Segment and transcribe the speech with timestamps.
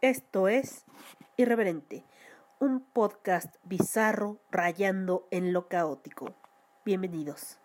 [0.00, 0.84] Esto es
[1.36, 2.04] Irreverente,
[2.58, 6.34] un podcast bizarro rayando en lo caótico.
[6.84, 7.60] Bienvenidos.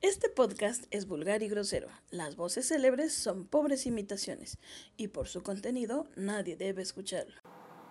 [0.00, 1.88] Este podcast es vulgar y grosero.
[2.10, 4.56] Las voces célebres son pobres imitaciones
[4.96, 7.34] y por su contenido nadie debe escucharlo.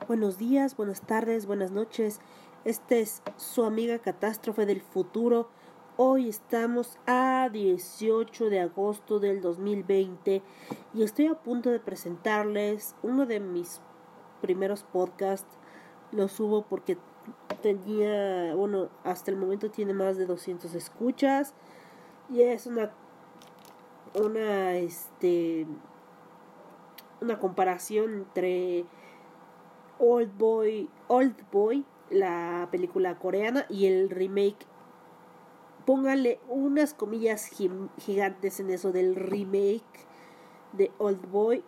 [0.07, 2.21] Buenos días, buenas tardes, buenas noches.
[2.65, 5.51] Este es su amiga Catástrofe del Futuro.
[5.99, 10.43] Hoy estamos a 18 de agosto del 2020
[10.93, 13.81] y estoy a punto de presentarles uno de mis
[14.39, 15.57] primeros podcasts.
[16.11, 16.99] Lo subo porque
[17.63, 21.55] tenía, bueno, hasta el momento tiene más de 200 escuchas
[22.29, 22.91] y es una
[24.13, 25.65] una este
[27.21, 28.85] una comparación entre
[29.97, 34.67] Old Boy Old Boy la película coreana y el remake
[35.87, 37.49] póngale unas comillas
[37.97, 40.05] gigantes en eso del remake
[40.73, 41.63] de Old Boy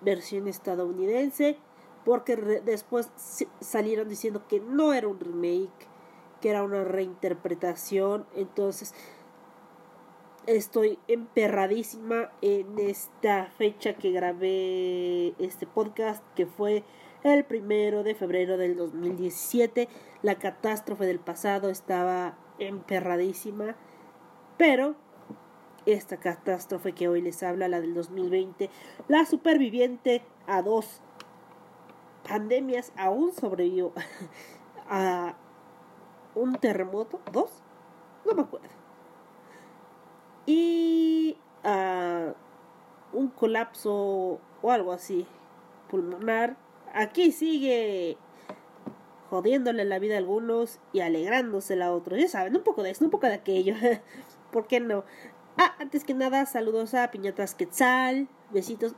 [0.00, 1.58] versión estadounidense
[2.06, 3.10] porque después
[3.60, 5.86] salieron diciendo que no era un remake
[6.40, 8.26] que era una reinterpretación.
[8.34, 8.94] Entonces
[10.46, 16.84] estoy emperradísima en esta fecha que grabé este podcast que fue
[17.22, 19.88] el primero de febrero del 2017
[20.22, 23.76] la catástrofe del pasado estaba emperradísima
[24.56, 24.96] pero
[25.86, 28.70] esta catástrofe que hoy les habla la del 2020
[29.08, 31.00] la superviviente a dos
[32.28, 33.92] pandemias aún sobrevivió
[34.90, 35.34] a
[36.34, 37.62] un terremoto dos
[38.24, 38.68] no me acuerdo
[40.46, 42.32] y a
[43.12, 45.26] un colapso o algo así
[45.90, 46.56] pulmonar.
[46.94, 48.16] Aquí sigue
[49.30, 52.18] jodiéndole la vida a algunos y alegrándose a otros.
[52.18, 53.74] Ya saben, un poco de esto, un poco de aquello.
[54.52, 55.04] ¿Por qué no?
[55.56, 58.94] Ah, antes que nada, saludos a Piñatas Quetzal, besitos.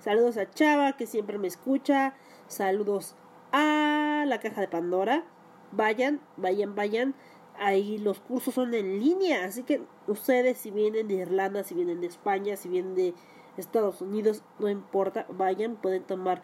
[0.00, 2.14] Saludos a Chava, que siempre me escucha.
[2.46, 3.16] Saludos
[3.52, 5.24] a la caja de Pandora.
[5.72, 7.14] Vayan, vayan, vayan
[7.58, 12.00] ahí los cursos son en línea, así que ustedes si vienen de Irlanda, si vienen
[12.00, 13.14] de España, si vienen de
[13.56, 16.42] Estados Unidos, no importa, vayan, pueden tomar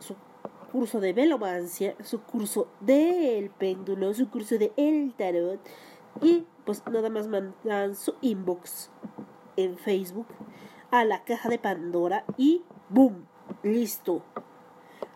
[0.00, 0.16] su
[0.78, 5.58] curso de velomancia, su curso del péndulo, su curso de el tarot
[6.22, 8.88] y pues nada más mandan su inbox
[9.56, 10.28] en Facebook
[10.92, 13.26] a la caja de Pandora y boom,
[13.64, 14.22] listo.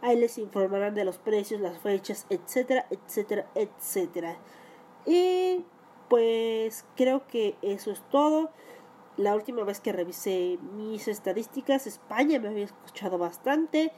[0.01, 4.37] Ahí les informarán de los precios, las fechas, etcétera, etcétera, etcétera.
[5.07, 5.65] Y
[6.09, 8.51] pues creo que eso es todo.
[9.17, 13.93] La última vez que revisé mis estadísticas, España me había escuchado bastante.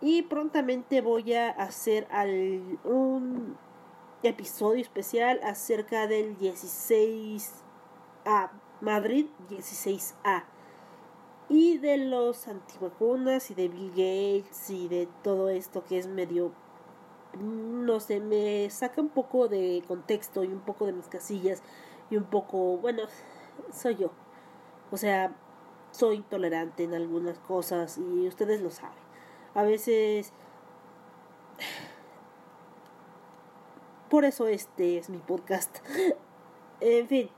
[0.00, 2.08] Y prontamente voy a hacer
[2.84, 3.58] un
[4.22, 8.50] episodio especial acerca del 16A,
[8.80, 10.44] Madrid 16A.
[11.50, 16.52] Y de los antivacunas y de Bill Gates y de todo esto que es medio
[17.38, 21.62] no sé, me saca un poco de contexto y un poco de mis casillas
[22.10, 23.02] y un poco, bueno,
[23.72, 24.10] soy yo.
[24.90, 25.32] O sea,
[25.92, 29.09] soy intolerante en algunas cosas y ustedes lo saben.
[29.54, 30.32] A veces...
[34.08, 35.78] Por eso este es mi podcast.
[36.80, 37.30] en fin,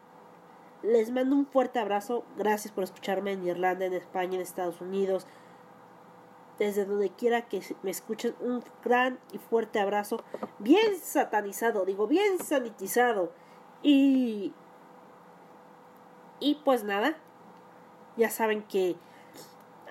[0.82, 2.24] les mando un fuerte abrazo.
[2.38, 5.26] Gracias por escucharme en Irlanda, en España, en Estados Unidos
[6.58, 10.22] desde donde quiera que me escuchen, un gran y fuerte abrazo,
[10.58, 13.32] bien satanizado, digo, bien sanitizado.
[13.82, 14.52] Y.
[16.38, 17.16] Y pues nada,
[18.16, 18.96] ya saben que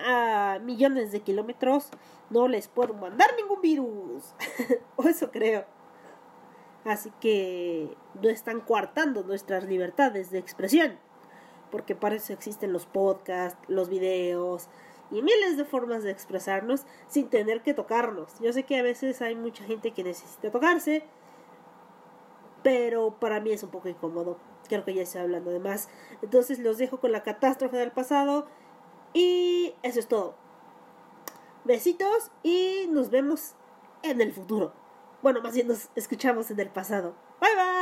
[0.06, 1.90] a millones de kilómetros
[2.30, 4.34] no les puedo mandar ningún virus.
[4.96, 5.66] o eso creo.
[6.84, 10.98] Así que no están coartando nuestras libertades de expresión.
[11.70, 14.70] Porque para eso existen los podcasts, los videos,
[15.12, 18.40] y miles de formas de expresarnos sin tener que tocarnos.
[18.40, 21.04] Yo sé que a veces hay mucha gente que necesita tocarse,
[22.64, 24.38] pero para mí es un poco incómodo.
[24.70, 25.90] Creo que ya estoy hablando de más.
[26.22, 28.48] Entonces los dejo con la catástrofe del pasado
[29.14, 30.36] y eso es todo.
[31.64, 33.54] Besitos y nos vemos
[34.04, 34.74] en el futuro.
[35.22, 37.16] Bueno, más bien nos escuchamos en el pasado.
[37.40, 37.81] Bye bye.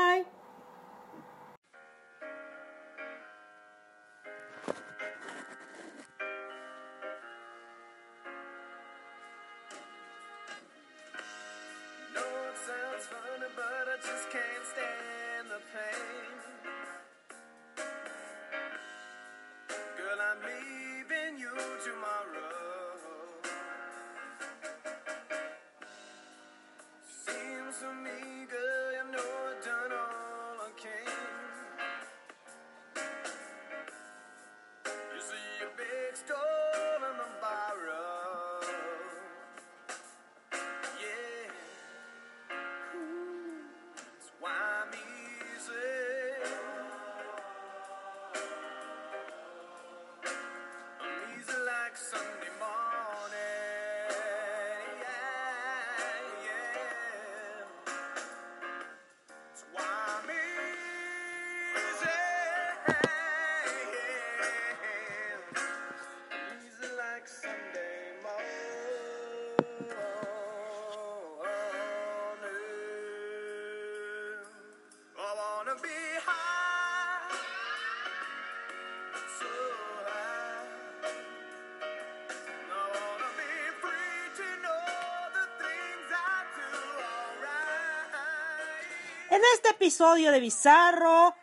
[89.59, 91.35] Este episodio de Bizarro,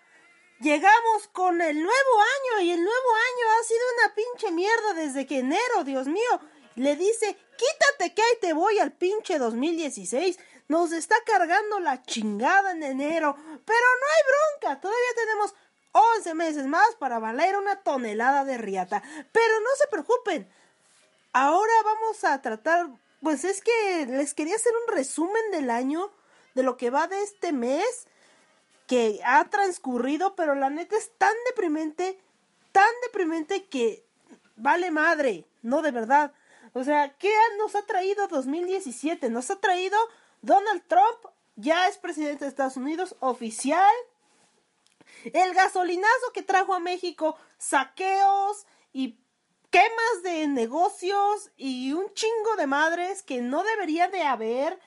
[0.60, 5.26] llegamos con el nuevo año y el nuevo año ha sido una pinche mierda desde
[5.26, 6.40] que enero, Dios mío.
[6.76, 10.38] Le dice, quítate que ahí te voy al pinche 2016.
[10.68, 15.54] Nos está cargando la chingada en enero, pero no hay bronca, todavía tenemos
[15.92, 19.02] 11 meses más para valer una tonelada de riata.
[19.30, 20.50] Pero no se preocupen,
[21.34, 22.88] Ahora vamos a tratar,
[23.20, 26.10] pues es que les quería hacer un resumen del año,
[26.56, 28.08] de lo que va de este mes,
[28.86, 32.18] que ha transcurrido, pero la neta es tan deprimente,
[32.72, 34.04] tan deprimente que
[34.56, 36.32] vale madre, no de verdad.
[36.72, 39.28] O sea, ¿qué nos ha traído 2017?
[39.28, 39.98] Nos ha traído
[40.40, 41.26] Donald Trump,
[41.56, 43.94] ya es presidente de Estados Unidos, oficial.
[45.24, 49.18] El gasolinazo que trajo a México, saqueos y
[49.70, 54.80] quemas de negocios y un chingo de madres que no debería de haber.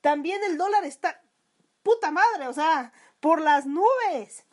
[0.00, 1.22] También el dólar está
[1.82, 4.44] puta madre, o sea, por las nubes.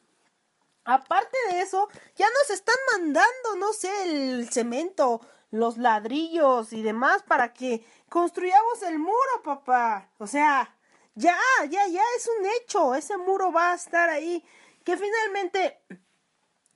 [0.84, 5.22] Aparte de eso, ya nos están mandando, no sé, el cemento,
[5.52, 10.10] los ladrillos y demás para que construyamos el muro, papá.
[10.18, 10.74] O sea,
[11.16, 11.38] ya,
[11.70, 12.96] ya, ya es un hecho.
[12.96, 14.46] Ese muro va a estar ahí.
[14.86, 15.82] Que finalmente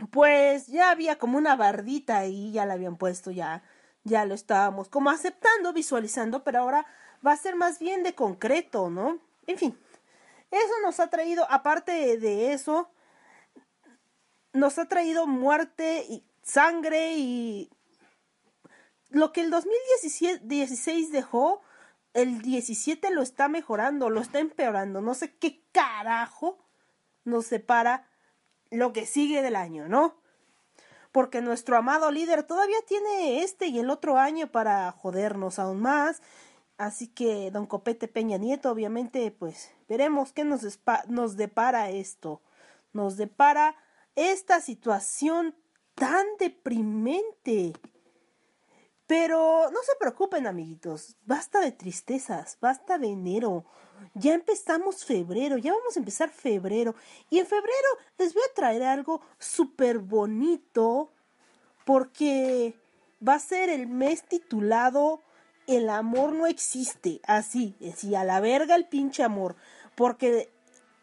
[0.10, 3.64] pues ya había como una bardita ahí, ya la habían puesto, ya,
[4.04, 6.86] ya lo estábamos como aceptando, visualizando, pero ahora
[7.26, 9.20] va a ser más bien de concreto, ¿no?
[9.48, 9.78] En fin,
[10.50, 12.90] eso nos ha traído, aparte de eso,
[14.54, 17.70] nos ha traído muerte y sangre y
[19.10, 21.62] lo que el 2016 dejó,
[22.14, 26.58] el 17 lo está mejorando, lo está empeorando, no sé qué carajo
[27.24, 28.08] nos separa
[28.70, 30.16] lo que sigue del año, ¿no?
[31.12, 36.22] Porque nuestro amado líder todavía tiene este y el otro año para jodernos aún más.
[36.81, 40.63] Así que, don Copete Peña Nieto, obviamente, pues veremos qué nos,
[41.10, 42.42] nos depara esto.
[42.92, 43.75] Nos depara
[44.16, 45.54] esta situación
[45.94, 47.74] tan deprimente.
[49.06, 51.17] Pero no se preocupen, amiguitos.
[51.24, 53.63] Basta de tristezas, basta de enero.
[54.15, 56.96] Ya empezamos febrero, ya vamos a empezar febrero.
[57.29, 61.12] Y en febrero les voy a traer algo súper bonito
[61.86, 62.74] porque
[63.25, 65.22] va a ser el mes titulado
[65.68, 67.22] El amor no existe.
[67.25, 69.56] Así, así, a la verga el pinche amor.
[69.96, 70.51] Porque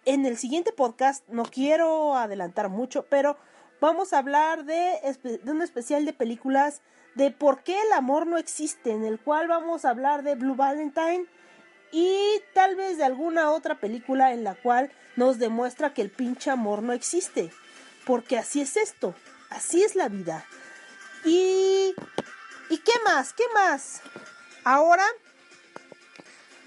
[0.04, 3.36] en el siguiente podcast, no quiero adelantar mucho, pero
[3.80, 6.82] vamos a hablar de, de un especial de películas
[7.14, 10.54] de por qué el amor no existe, en el cual vamos a hablar de Blue
[10.54, 11.26] Valentine
[11.90, 16.50] y tal vez de alguna otra película en la cual nos demuestra que el pinche
[16.50, 17.50] amor no existe.
[18.06, 19.14] Porque así es esto,
[19.50, 20.46] así es la vida.
[21.24, 21.94] Y...
[22.70, 23.32] ¿Y qué más?
[23.32, 24.02] ¿Qué más?
[24.68, 25.06] Ahora,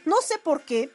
[0.05, 0.91] no sé por qué,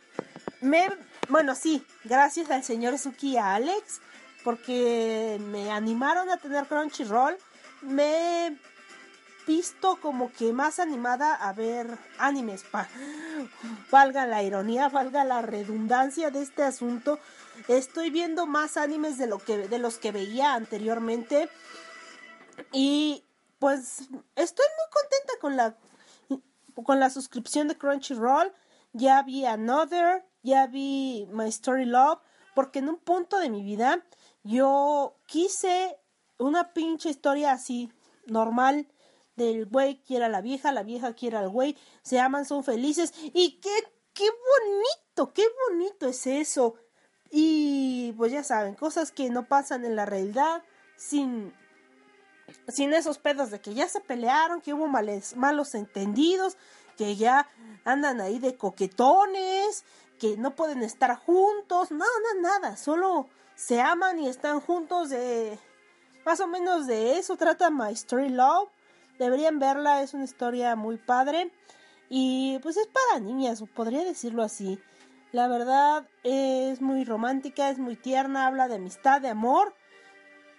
[0.61, 0.91] me...
[1.29, 4.01] Bueno, sí, gracias al señor Suki y a Alex,
[4.43, 7.39] porque me animaron a tener Crunchyroll,
[7.83, 8.57] me he
[9.47, 12.65] visto como que más animada a ver animes.
[12.65, 12.89] Pa
[13.93, 17.21] valga la ironía, valga la redundancia de este asunto.
[17.69, 21.49] Estoy viendo más animes de, lo que, de los que veía anteriormente.
[22.73, 23.23] Y
[23.61, 24.01] pues
[24.35, 25.77] estoy muy contenta con la,
[26.85, 28.53] con la suscripción de Crunchyroll.
[28.93, 32.21] Ya vi Another, ya vi My Story Love,
[32.55, 34.05] porque en un punto de mi vida
[34.43, 35.99] yo quise
[36.39, 37.93] una pinche historia así,
[38.27, 38.87] normal,
[39.37, 43.13] del güey quiere a la vieja, la vieja quiere al güey, se aman, son felices.
[43.35, 43.71] ¿Y qué
[44.17, 46.75] qué bonito, qué bonito es eso.
[47.31, 50.63] Y pues ya saben, cosas que no pasan en la realidad
[50.97, 51.53] sin
[52.69, 56.57] sin esos pedos de que ya se pelearon, que hubo malos entendidos,
[56.97, 57.49] que ya
[57.85, 59.85] andan ahí de coquetones,
[60.19, 65.59] que no pueden estar juntos, no, no, nada, solo se aman y están juntos de
[66.25, 68.69] más o menos de eso trata My Story Love.
[69.19, 71.53] Deberían verla, es una historia muy padre
[72.09, 74.79] y pues es para niñas, podría decirlo así.
[75.33, 79.75] La verdad es muy romántica, es muy tierna, habla de amistad, de amor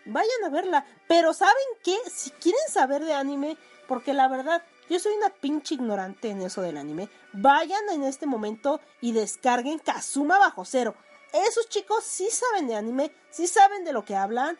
[0.08, 0.86] vayan a verla.
[1.08, 1.98] Pero ¿saben qué?
[2.10, 6.62] Si quieren saber de anime, porque la verdad, yo soy una pinche ignorante en eso
[6.62, 10.96] del anime, vayan en este momento y descarguen Kazuma bajo cero.
[11.34, 14.58] Esos chicos sí saben de anime, sí saben de lo que hablan,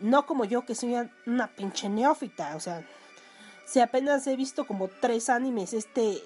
[0.00, 2.86] no como yo que soy una pinche neófita, o sea,
[3.66, 6.22] si apenas he visto como tres animes este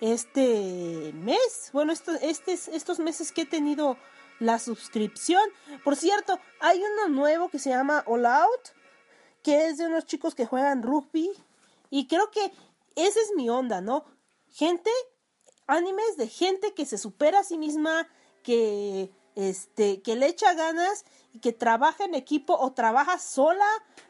[0.00, 3.98] este mes, bueno, estos, estos meses que he tenido
[4.40, 5.42] la suscripción.
[5.84, 8.70] Por cierto, hay uno nuevo que se llama All Out,
[9.42, 11.30] que es de unos chicos que juegan rugby.
[11.90, 12.52] Y creo que
[12.96, 14.04] esa es mi onda, ¿no?
[14.48, 14.90] Gente,
[15.66, 18.08] animes de gente que se supera a sí misma,
[18.42, 23.66] que este, que le echa ganas y que trabaja en equipo o trabaja sola,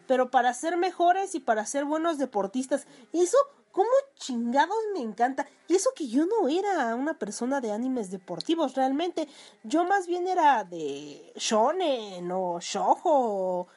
[0.07, 2.87] pero para ser mejores y para ser buenos deportistas.
[3.13, 3.37] Eso
[3.73, 5.47] ¿Cómo chingados me encanta?
[5.69, 9.29] Y eso que yo no era una persona de animes deportivos realmente.
[9.62, 13.69] Yo más bien era de shonen o shoujo.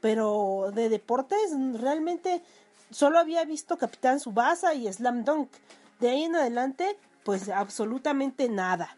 [0.00, 2.42] Pero de deportes realmente
[2.90, 5.50] solo había visto Capitán Subasa y Slam Dunk.
[5.98, 8.96] De ahí en adelante, pues absolutamente nada.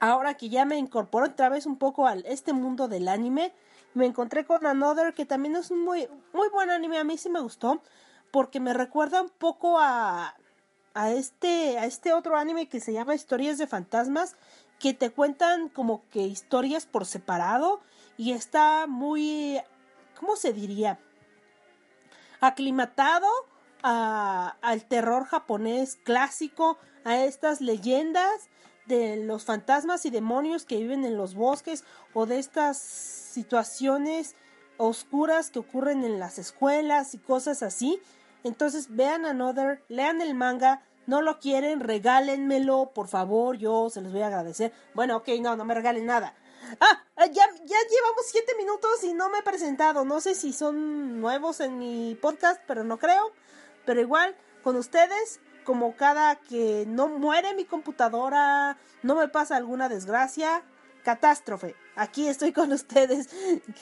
[0.00, 3.52] Ahora que ya me incorporo otra vez un poco a este mundo del anime,
[3.94, 6.98] me encontré con Another que también es un muy, muy buen anime.
[6.98, 7.80] A mí sí me gustó
[8.30, 10.36] porque me recuerda un poco a,
[10.94, 14.36] a, este, a este otro anime que se llama Historias de Fantasmas,
[14.78, 17.80] que te cuentan como que historias por separado
[18.16, 19.60] y está muy,
[20.18, 20.98] ¿cómo se diría?
[22.40, 23.28] Aclimatado
[23.82, 28.48] a, al terror japonés clásico, a estas leyendas
[28.86, 34.34] de los fantasmas y demonios que viven en los bosques o de estas situaciones
[34.76, 38.00] oscuras que ocurren en las escuelas y cosas así.
[38.44, 44.12] Entonces vean Another, lean el manga, no lo quieren, regálenmelo, por favor, yo se los
[44.12, 44.72] voy a agradecer.
[44.94, 46.34] Bueno, ok, no, no me regalen nada.
[46.80, 50.04] Ah, ah, ya, ya llevamos siete minutos y no me he presentado.
[50.04, 53.32] No sé si son nuevos en mi podcast, pero no creo.
[53.84, 59.88] Pero igual, con ustedes, como cada que no muere mi computadora, no me pasa alguna
[59.88, 60.62] desgracia,
[61.02, 61.74] catástrofe.
[61.96, 63.30] Aquí estoy con ustedes.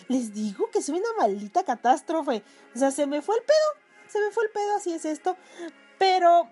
[0.09, 2.43] Les digo que soy una maldita catástrofe.
[2.75, 5.37] O sea, se me fue el pedo se me fue el pedo, así es esto.
[5.99, 6.49] Pero,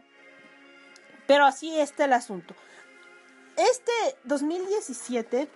[1.26, 2.54] pero así está el asunto.
[3.56, 3.92] Este
[4.24, 5.48] 2017,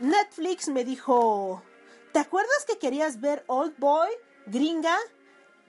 [0.00, 1.62] Netflix me dijo,
[2.12, 4.10] ¿te acuerdas que querías ver Old Boy,
[4.46, 4.96] gringa?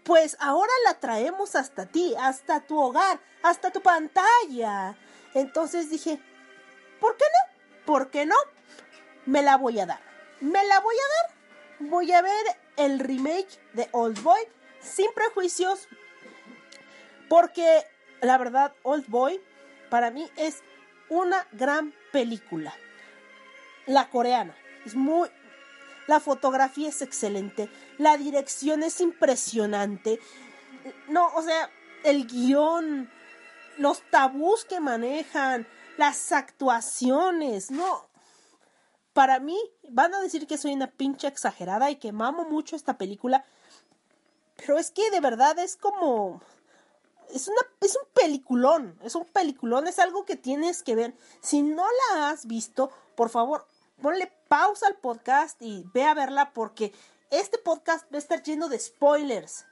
[0.03, 4.97] Pues ahora la traemos hasta ti, hasta tu hogar, hasta tu pantalla.
[5.33, 6.19] Entonces dije,
[6.99, 7.85] ¿por qué no?
[7.85, 8.35] ¿Por qué no?
[9.25, 10.01] Me la voy a dar.
[10.39, 11.89] Me la voy a dar.
[11.89, 12.45] Voy a ver
[12.77, 14.39] el remake de Old Boy
[14.87, 15.87] sin prejuicios,
[17.29, 17.85] porque
[18.21, 19.41] la verdad, Old Boy
[19.89, 20.63] para mí es
[21.09, 22.73] una gran película.
[23.85, 25.29] La coreana es muy.
[26.07, 30.19] La fotografía es excelente, la dirección es impresionante.
[31.09, 31.69] No, o sea,
[32.05, 33.09] el guion,
[33.77, 35.67] los tabús que manejan,
[35.97, 38.09] las actuaciones, no.
[39.11, 39.57] Para mí,
[39.89, 43.43] van a decir que soy una pinche exagerada y que mamo mucho esta película,
[44.57, 46.41] pero es que de verdad es como.
[47.33, 51.13] Es, una, es un peliculón, es un peliculón, es algo que tienes que ver.
[51.41, 53.67] Si no la has visto, por favor,
[54.01, 56.93] ponle pausa al podcast y ve a verla porque
[57.29, 59.65] este podcast va a estar lleno de spoilers.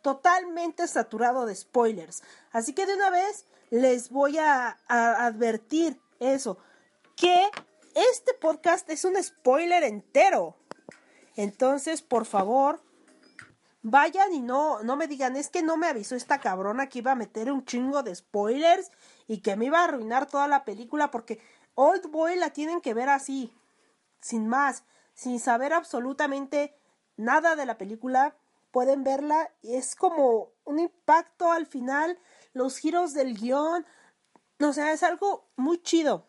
[0.00, 2.22] Totalmente saturado de spoilers.
[2.52, 6.58] Así que de una vez les voy a, a advertir eso.
[7.16, 7.50] Que
[7.94, 10.56] este podcast es un spoiler entero.
[11.36, 12.80] Entonces, por favor,
[13.82, 17.12] vayan y no, no me digan, es que no me avisó esta cabrona que iba
[17.12, 18.90] a meter un chingo de spoilers
[19.26, 21.40] y que me iba a arruinar toda la película porque
[21.74, 23.52] Old Boy la tienen que ver así,
[24.20, 24.84] sin más,
[25.14, 26.74] sin saber absolutamente
[27.16, 28.36] nada de la película,
[28.70, 32.18] pueden verla y es como un impacto al final,
[32.52, 33.84] los giros del guion,
[34.60, 36.26] o sea, es algo muy chido.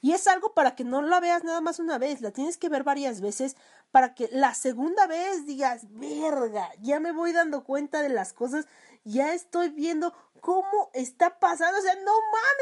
[0.00, 2.68] Y es algo para que no la veas nada más una vez, la tienes que
[2.68, 3.56] ver varias veces
[3.90, 8.66] para que la segunda vez digas, verga, ya me voy dando cuenta de las cosas,
[9.04, 12.12] ya estoy viendo cómo está pasando, o sea, no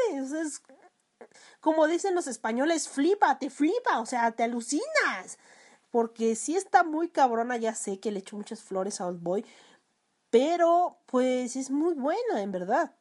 [0.09, 0.61] mames, es
[1.59, 5.39] como dicen los españoles, flipa, te flipa, o sea, te alucinas.
[5.89, 9.45] Porque sí está muy cabrona, ya sé que le echo muchas flores a Old Boy,
[10.29, 12.95] pero pues es muy buena, en verdad.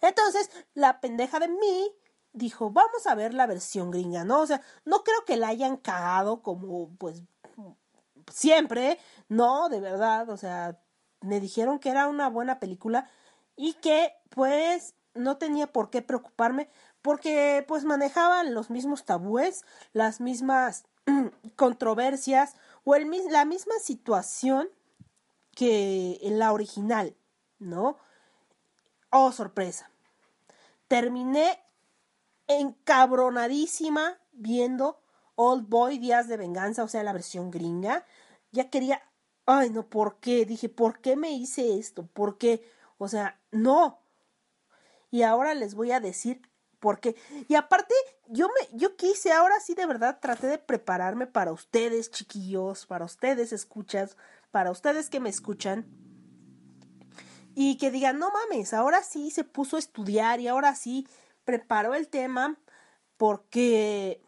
[0.00, 1.92] Entonces, la pendeja de mí
[2.32, 4.40] dijo, vamos a ver la versión gringa, ¿no?
[4.40, 7.22] O sea, no creo que la hayan cagado como, pues,
[8.32, 8.98] siempre,
[9.28, 10.78] no, de verdad, o sea,
[11.20, 13.08] me dijeron que era una buena película
[13.56, 16.68] y que, pues, no tenía por qué preocuparme
[17.02, 20.84] porque, pues, manejaban los mismos tabúes, las mismas
[21.56, 24.68] controversias o el, la misma situación
[25.54, 27.14] que en la original,
[27.58, 27.98] ¿no?
[29.10, 29.90] Oh, sorpresa.
[30.88, 31.58] Terminé
[32.60, 35.00] encabronadísima viendo
[35.34, 38.04] Old Boy Días de Venganza, o sea, la versión gringa.
[38.50, 39.02] Ya quería,
[39.46, 40.44] ay, no, ¿por qué?
[40.44, 42.06] Dije, ¿por qué me hice esto?
[42.06, 42.64] ¿Por qué?
[42.98, 44.00] O sea, no.
[45.10, 46.42] Y ahora les voy a decir
[46.78, 47.16] por qué.
[47.48, 47.94] Y aparte,
[48.28, 53.04] yo me, yo quise, ahora sí de verdad traté de prepararme para ustedes, chiquillos, para
[53.04, 54.16] ustedes, escuchas,
[54.50, 55.86] para ustedes que me escuchan.
[57.54, 61.06] Y que digan, no mames, ahora sí se puso a estudiar y ahora sí
[61.44, 62.58] preparó el tema
[63.16, 64.22] porque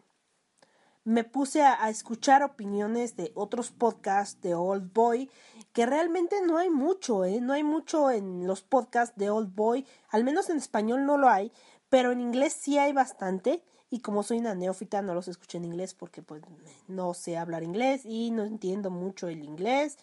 [1.05, 5.29] me puse a, escuchar opiniones de otros podcasts de Old Boy,
[5.71, 7.39] que realmente no hay mucho, ¿eh?
[7.41, 11.29] No hay mucho en los podcasts de Old Boy, al menos en español no lo
[11.29, 11.51] hay,
[11.89, 13.63] pero en inglés sí hay bastante.
[13.91, 16.41] Y como soy una neófita, no los escuché en inglés porque pues
[16.87, 19.97] no sé hablar inglés y no entiendo mucho el inglés.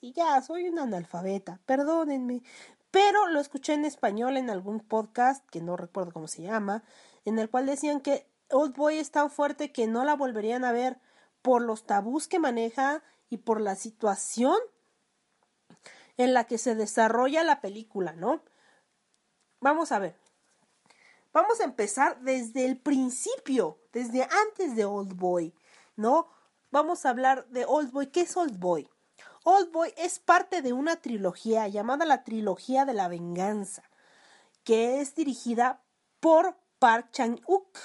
[0.00, 2.42] Y ya, soy una analfabeta, perdónenme.
[2.94, 6.84] Pero lo escuché en español en algún podcast, que no recuerdo cómo se llama,
[7.24, 10.70] en el cual decían que Old Boy es tan fuerte que no la volverían a
[10.70, 11.00] ver
[11.42, 14.56] por los tabús que maneja y por la situación
[16.18, 18.44] en la que se desarrolla la película, ¿no?
[19.58, 20.16] Vamos a ver.
[21.32, 25.52] Vamos a empezar desde el principio, desde antes de Old Boy,
[25.96, 26.28] ¿no?
[26.70, 28.06] Vamos a hablar de Old Boy.
[28.06, 28.88] ¿Qué es Old Boy?
[29.46, 33.82] Old Boy es parte de una trilogía llamada la Trilogía de la Venganza,
[34.64, 35.82] que es dirigida
[36.18, 37.76] por Park Chan-wook,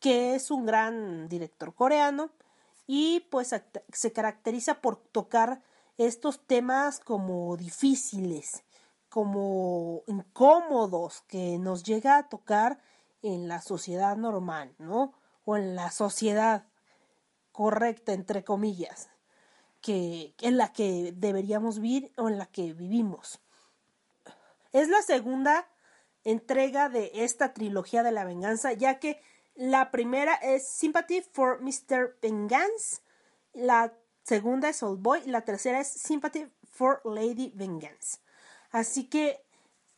[0.00, 2.30] que es un gran director coreano
[2.86, 3.54] y pues
[3.90, 5.62] se caracteriza por tocar
[5.96, 8.62] estos temas como difíciles,
[9.08, 12.82] como incómodos que nos llega a tocar
[13.22, 15.14] en la sociedad normal, ¿no?
[15.46, 16.66] O en la sociedad
[17.50, 19.08] correcta, entre comillas
[19.80, 23.40] que en la que deberíamos vivir o en la que vivimos.
[24.72, 25.68] Es la segunda
[26.24, 29.20] entrega de esta trilogía de la venganza, ya que
[29.54, 32.18] la primera es Sympathy for Mr.
[32.22, 33.02] Vengeance,
[33.52, 38.18] la segunda es Old Boy y la tercera es Sympathy for Lady Vengeance.
[38.70, 39.42] Así que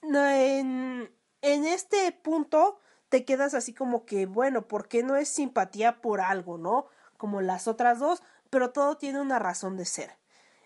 [0.02, 1.10] en,
[1.42, 6.20] en este punto te quedas así como que, bueno, ¿por qué no es simpatía por
[6.20, 6.86] algo, no?
[7.18, 10.18] Como las otras dos, pero todo tiene una razón de ser.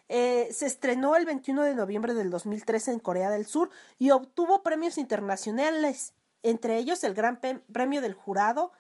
[0.09, 4.65] Eh, se estrenó el 21 de noviembre del 2013 en Corea del Sur y obtuvo
[4.65, 8.73] premios internacionales, entre ellos el Gran Premio del Jurado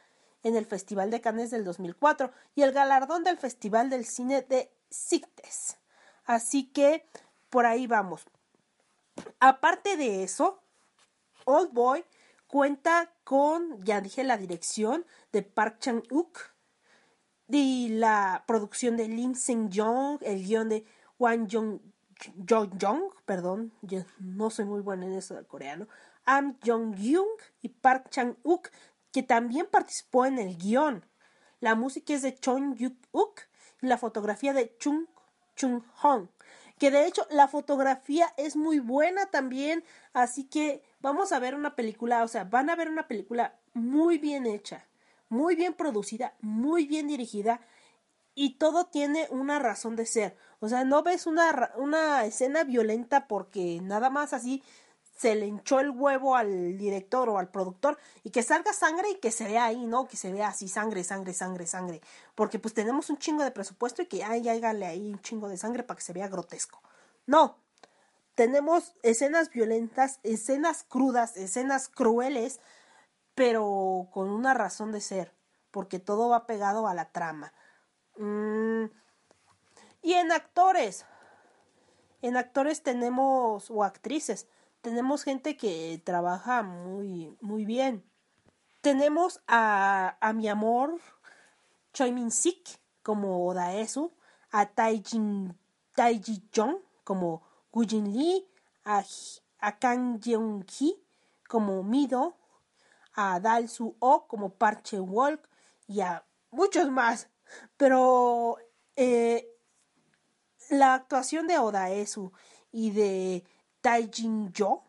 [0.42, 4.72] en el Festival de Cannes del 2004 y el galardón del Festival del Cine de
[4.90, 5.76] Sitges.
[6.24, 7.06] Así que
[7.48, 8.24] por ahí vamos.
[9.38, 10.60] Aparte de eso,
[11.44, 12.04] Old Boy
[12.48, 16.55] cuenta con, ya dije, la dirección de Park Chan-wook,
[17.48, 20.84] y la producción de Lim Seng-jong, el guion de
[21.18, 21.80] Wang Jong
[22.48, 25.86] Jong, perdón, yo no soy muy buena en eso del coreano,
[26.24, 27.28] Am Jong-young
[27.62, 28.70] y Park Chang-wook,
[29.12, 31.04] que también participó en el guion.
[31.60, 33.42] La música es de Chong Yuk-wook
[33.82, 35.06] y la fotografía de Chung
[35.56, 36.28] Chung-hong,
[36.78, 41.76] que de hecho la fotografía es muy buena también, así que vamos a ver una
[41.76, 44.85] película, o sea, van a ver una película muy bien hecha
[45.28, 47.60] muy bien producida, muy bien dirigida
[48.34, 50.36] y todo tiene una razón de ser.
[50.60, 54.62] O sea, no ves una, una escena violenta porque nada más así
[55.16, 59.14] se le hinchó el huevo al director o al productor y que salga sangre y
[59.16, 60.06] que se vea ahí, ¿no?
[60.06, 62.02] Que se vea así sangre, sangre, sangre, sangre.
[62.34, 65.56] Porque pues tenemos un chingo de presupuesto y que ay, hágale ahí un chingo de
[65.56, 66.82] sangre para que se vea grotesco.
[67.26, 67.58] No.
[68.34, 72.60] Tenemos escenas violentas, escenas crudas, escenas crueles
[73.36, 75.32] pero con una razón de ser,
[75.70, 77.52] porque todo va pegado a la trama.
[78.16, 78.86] Mm,
[80.02, 81.06] y en actores,
[82.22, 84.48] en actores tenemos, o actrices,
[84.80, 88.04] tenemos gente que trabaja muy, muy bien.
[88.80, 91.00] Tenemos a, a mi amor
[91.92, 94.12] Choi Min Sik como Odaesu,
[94.50, 95.56] a Taijin,
[95.94, 98.46] Taiji Jong como Gujin Lee,
[98.84, 99.02] a,
[99.78, 101.02] Kang Jeong-hee
[101.48, 102.36] como Mido,
[103.16, 105.48] a Dal Su O como Parche Walk
[105.88, 107.28] y a muchos más.
[107.76, 108.58] Pero
[108.94, 109.48] eh,
[110.70, 112.32] la actuación de Odaesu
[112.70, 113.44] y de
[113.80, 114.84] Taijin Yo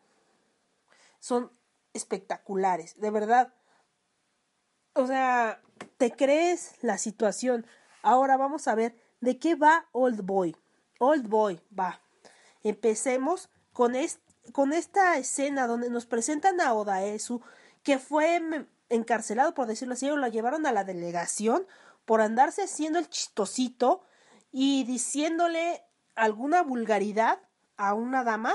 [1.20, 1.52] son
[1.94, 3.54] espectaculares, de verdad.
[4.94, 5.62] O sea,
[5.98, 7.66] te crees la situación.
[8.02, 10.56] Ahora vamos a ver de qué va Old Boy.
[11.00, 12.02] Old Boy, va.
[12.64, 13.94] Empecemos con,
[14.52, 17.42] con esta escena donde nos presentan a Odaesu,
[17.88, 21.66] que fue mm, encarcelado, por decirlo así, lo llevaron a la delegación
[22.04, 24.04] por andarse haciendo el chistosito
[24.52, 27.40] y diciéndole alguna vulgaridad
[27.78, 28.54] a una dama.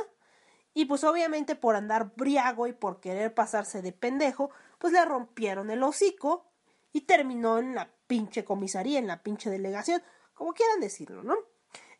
[0.75, 5.71] Y pues obviamente por andar briago y por querer pasarse de pendejo, pues le rompieron
[5.71, 6.45] el hocico
[6.93, 10.03] y terminó en la pinche comisaría, en la pinche delegación,
[10.35, 11.37] como quieran decirlo, ¿no?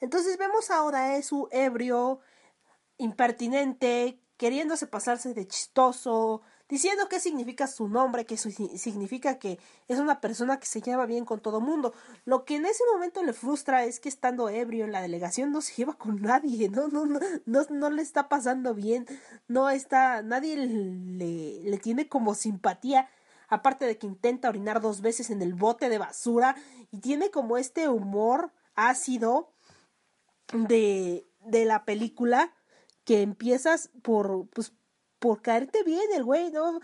[0.01, 2.21] Entonces vemos ahora a Esu ebrio,
[2.99, 9.59] impertinente, queriéndose pasarse de chistoso, diciendo qué significa su nombre, que significa que
[9.89, 11.93] es una persona que se lleva bien con todo mundo.
[12.25, 15.61] Lo que en ese momento le frustra es que estando ebrio en la delegación no
[15.61, 19.07] se lleva con nadie, no, no, no, no, no le está pasando bien,
[19.49, 23.07] no está, nadie le, le tiene como simpatía.
[23.49, 26.57] Aparte de que intenta orinar dos veces en el bote de basura
[26.91, 29.53] y tiene como este humor ácido
[30.55, 32.55] de, de la película
[33.05, 34.73] que empiezas por, pues,
[35.23, 36.81] por caerte bien el güey, ¿no?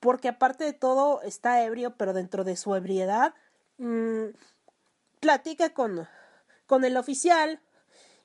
[0.00, 3.34] Porque aparte de todo está ebrio, pero dentro de su ebriedad
[3.76, 4.28] mm,
[5.20, 6.08] platica con,
[6.64, 7.60] con el oficial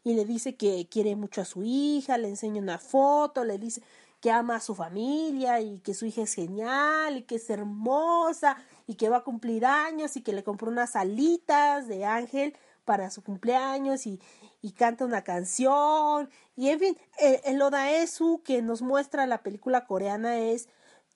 [0.05, 3.81] y le dice que quiere mucho a su hija, le enseña una foto, le dice
[4.21, 8.55] que ama a su familia y que su hija es genial y que es hermosa
[8.87, 13.11] y que va a cumplir años y que le compró unas alitas de ángel para
[13.11, 14.21] su cumpleaños y,
[14.61, 19.85] y canta una canción y en fin, el, el Odaesu que nos muestra la película
[19.85, 20.69] coreana es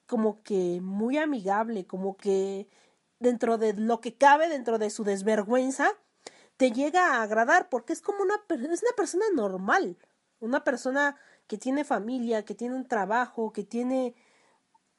[0.06, 2.68] como que muy amigable, como que
[3.20, 5.92] dentro de lo que cabe, dentro de su desvergüenza,
[6.58, 9.98] te llega a agradar porque es como una, es una persona normal,
[10.40, 11.16] una persona
[11.48, 14.16] que tiene familia, que tiene un trabajo, que tiene,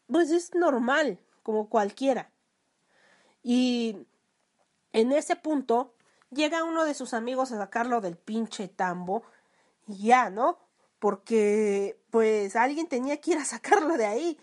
[0.07, 2.31] pues es normal, como cualquiera.
[3.43, 4.07] Y
[4.93, 5.95] en ese punto
[6.33, 9.23] llega uno de sus amigos a sacarlo del pinche tambo
[9.87, 10.59] y ya, ¿no?
[10.99, 14.39] Porque pues alguien tenía que ir a sacarlo de ahí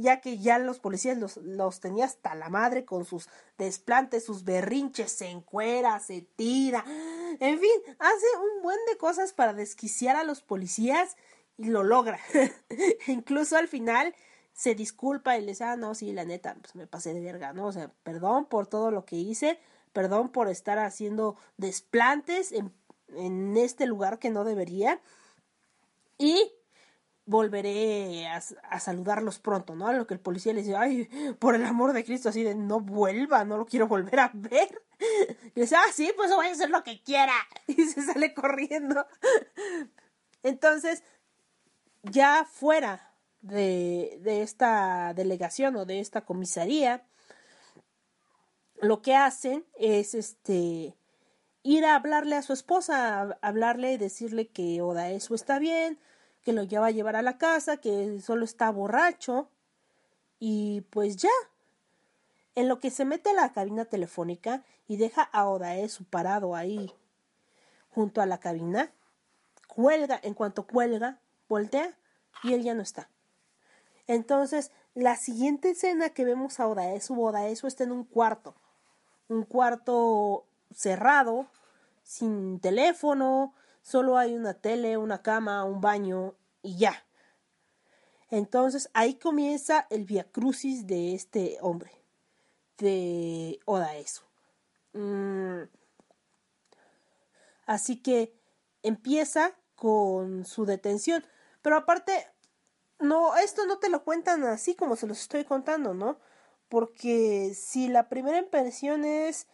[0.00, 4.44] ya que ya los policías los, los tenía hasta la madre con sus desplantes, sus
[4.44, 10.24] berrinches, se encuera, se tira, en fin, hace un buen de cosas para desquiciar a
[10.24, 11.16] los policías
[11.58, 12.18] y lo logra.
[13.06, 14.14] Incluso al final
[14.52, 17.52] se disculpa y le dice, ah, no, sí, la neta, pues me pasé de verga,
[17.52, 17.66] ¿no?
[17.66, 19.58] O sea, perdón por todo lo que hice,
[19.92, 22.72] perdón por estar haciendo desplantes en,
[23.08, 25.00] en este lugar que no debería.
[26.18, 26.52] Y
[27.30, 29.86] volveré a, saludarlos pronto, ¿no?
[29.86, 32.56] A lo que el policía le dice, ay, por el amor de Cristo, así de
[32.56, 34.82] no vuelva, no lo quiero volver a ver.
[35.54, 37.32] Y dice, ah, sí, pues voy a hacer lo que quiera.
[37.68, 39.06] Y se sale corriendo.
[40.42, 41.04] Entonces,
[42.02, 47.06] ya fuera de, de esta delegación o de esta comisaría,
[48.80, 50.96] lo que hacen es este
[51.62, 55.98] ir a hablarle a su esposa, hablarle y decirle que Odaesu está bien,
[56.42, 59.48] que lo lleva a llevar a la casa, que solo está borracho
[60.38, 61.28] y pues ya.
[62.54, 66.92] En lo que se mete a la cabina telefónica y deja a Odaesu parado ahí
[67.90, 68.90] junto a la cabina,
[69.68, 71.96] cuelga, en cuanto cuelga, voltea
[72.42, 73.08] y él ya no está.
[74.06, 78.54] Entonces, la siguiente escena que vemos a Odaesu, Odaesu está en un cuarto,
[79.30, 81.46] un cuarto cerrado,
[82.02, 87.04] sin teléfono, solo hay una tele, una cama, un baño y ya.
[88.28, 91.92] Entonces ahí comienza el viacrucis de este hombre,
[92.78, 94.22] de Odaesu.
[94.92, 95.62] Mm.
[97.66, 98.34] Así que
[98.82, 101.24] empieza con su detención,
[101.62, 102.26] pero aparte,
[102.98, 106.18] no, esto no te lo cuentan así como se los estoy contando, ¿no?
[106.70, 109.46] Porque si la primera impresión es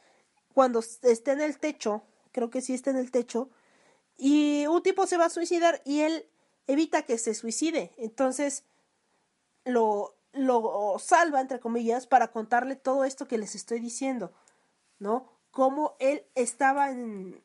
[0.55, 3.51] cuando esté en el techo, creo que sí está en el techo,
[4.19, 6.27] y un tipo se va a suicidar y él
[6.67, 7.93] evita que se suicide.
[7.97, 8.65] Entonces
[9.65, 14.33] lo, lo salva, entre comillas, para contarle todo esto que les estoy diciendo,
[14.99, 15.33] ¿no?
[15.51, 17.43] Cómo él estaba en.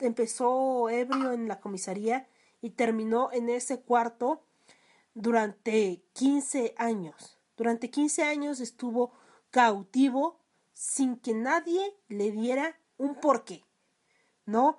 [0.00, 2.26] Empezó ebrio en la comisaría
[2.60, 4.42] y terminó en ese cuarto
[5.14, 7.38] durante 15 años.
[7.56, 9.12] Durante 15 años estuvo
[9.50, 10.40] cautivo
[10.72, 13.64] sin que nadie le diera un porqué,
[14.44, 14.78] ¿no?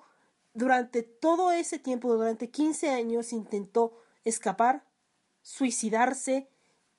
[0.52, 4.84] Durante todo ese tiempo, durante 15 años, intentó escapar,
[5.42, 6.48] suicidarse,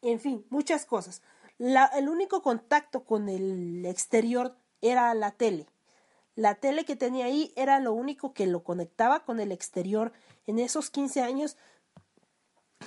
[0.02, 1.22] en fin, muchas cosas.
[1.60, 5.68] El único contacto con el exterior era la tele.
[6.36, 10.14] La tele que tenía ahí era lo único que lo conectaba con el exterior.
[10.46, 11.58] En esos 15 años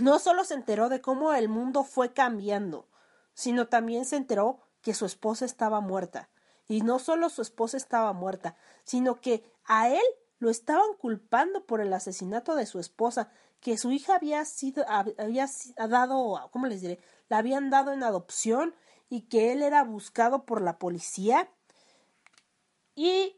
[0.00, 2.88] no solo se enteró de cómo el mundo fue cambiando,
[3.34, 6.30] sino también se enteró que su esposa estaba muerta.
[6.68, 10.02] Y no solo su esposa estaba muerta, sino que a él
[10.38, 15.14] lo estaban culpando por el asesinato de su esposa, que su hija había sido, hab-
[15.18, 15.46] había
[15.88, 16.98] dado, ¿cómo les diré?
[17.28, 18.74] La habían dado en adopción
[19.08, 21.50] y que él era buscado por la policía
[22.94, 23.36] y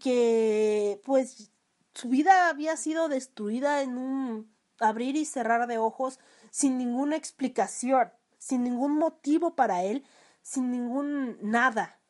[0.00, 1.50] que pues
[1.94, 6.18] su vida había sido destruida en un abrir y cerrar de ojos
[6.50, 10.04] sin ninguna explicación, sin ningún motivo para él,
[10.42, 12.00] sin ningún nada.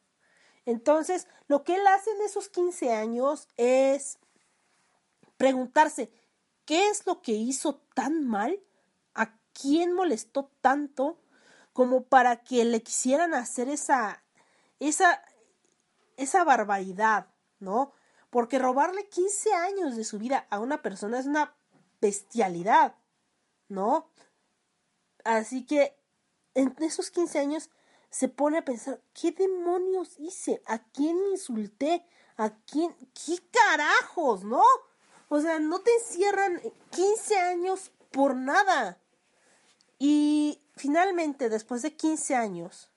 [0.66, 4.18] Entonces, lo que él hace en esos 15 años es
[5.36, 6.12] preguntarse,
[6.64, 8.60] ¿qué es lo que hizo tan mal?
[9.14, 11.20] ¿A quién molestó tanto
[11.72, 14.22] como para que le quisieran hacer esa
[14.78, 15.22] esa
[16.16, 17.28] esa barbaridad,
[17.58, 17.92] ¿no?
[18.28, 21.54] Porque robarle 15 años de su vida a una persona es una
[22.00, 22.94] bestialidad,
[23.68, 24.10] ¿no?
[25.24, 25.96] Así que
[26.54, 27.70] en esos 15 años
[28.10, 30.62] se pone a pensar, ¿qué demonios hice?
[30.66, 32.04] ¿A quién insulté?
[32.36, 32.94] ¿A quién?
[33.14, 34.64] ¿Qué carajos, no?
[35.28, 36.60] O sea, no te encierran
[36.90, 38.98] 15 años por nada.
[39.98, 42.90] Y finalmente, después de 15 años,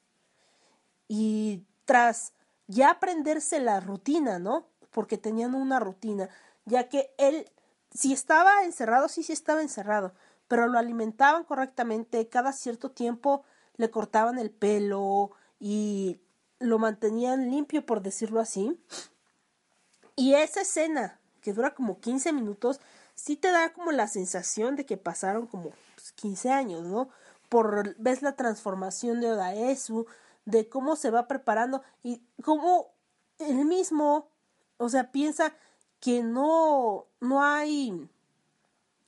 [1.07, 2.33] y tras
[2.67, 4.67] ya aprenderse la rutina, ¿no?
[4.89, 6.29] Porque tenían una rutina,
[6.65, 7.51] ya que él,
[7.93, 10.13] si estaba encerrado, sí, sí estaba encerrado,
[10.47, 13.43] pero lo alimentaban correctamente, cada cierto tiempo
[13.77, 16.19] le cortaban el pelo y
[16.59, 18.79] lo mantenían limpio, por decirlo así.
[20.15, 22.79] Y esa escena, que dura como 15 minutos,
[23.15, 27.09] sí te da como la sensación de que pasaron como pues, 15 años, ¿no?
[27.49, 30.05] Por ves la transformación de Odaesu,
[30.45, 32.93] de cómo se va preparando y cómo
[33.39, 34.29] él mismo,
[34.77, 35.55] o sea, piensa
[36.03, 38.09] que no no hay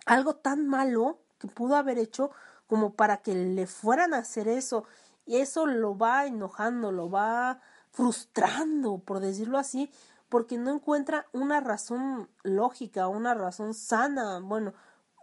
[0.06, 2.32] algo tan malo que pudo haber hecho
[2.68, 4.86] como para que le fueran a hacer eso
[5.26, 7.60] y eso lo va enojando, lo va
[7.92, 9.92] frustrando, por decirlo así,
[10.30, 14.74] porque no encuentra una razón lógica, una razón sana, bueno,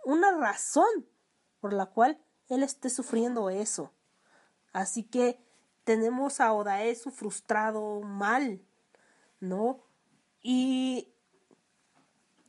[0.05, 1.07] una razón
[1.59, 3.91] por la cual él esté sufriendo eso.
[4.75, 5.43] Así que
[5.85, 8.61] tenemos a Odaesu frustrado mal,
[9.41, 9.81] ¿no?
[10.43, 11.12] Y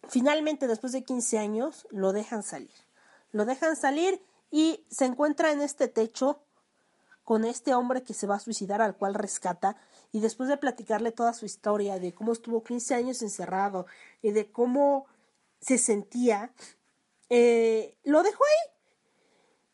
[0.08, 2.72] finalmente, después de 15 años, lo dejan salir.
[3.32, 6.40] Lo dejan salir y se encuentra en este techo
[7.24, 9.78] con este hombre que se va a suicidar al cual rescata
[10.12, 13.88] y después de platicarle toda su historia de cómo estuvo 15 años encerrado
[14.22, 15.08] y de cómo
[15.60, 16.52] se sentía,
[17.30, 18.74] eh, lo dejó ahí.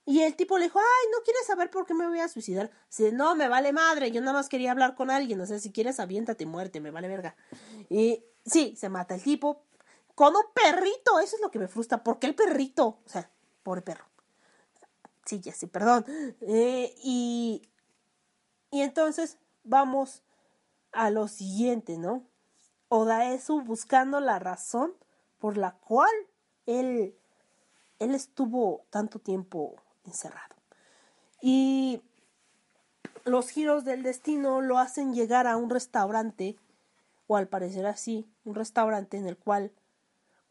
[0.06, 2.72] Y el tipo le dijo, ay, ¿no quieres saber por qué me voy a suicidar?
[2.90, 5.72] Dice, no, me vale madre, yo nada más quería hablar con alguien, o sea, si
[5.72, 7.36] quieres aviéntate, muerte, me vale verga.
[7.90, 9.62] Y sí, se mata el tipo
[10.20, 13.00] con un perrito, eso es lo que me frustra, ¿por qué el perrito?
[13.06, 13.32] O sea,
[13.64, 14.04] pobre perro.
[15.24, 16.04] Sí, ya sí, perdón.
[16.42, 17.70] Eh, y,
[18.70, 20.22] y entonces vamos
[20.92, 22.28] a lo siguiente, ¿no?
[22.90, 24.94] Odaesu buscando la razón
[25.38, 26.12] por la cual
[26.66, 27.16] él,
[28.00, 30.54] él estuvo tanto tiempo encerrado.
[31.42, 32.02] Y
[33.24, 36.58] los giros del destino lo hacen llegar a un restaurante,
[37.28, 39.72] o al parecer así, un restaurante en el cual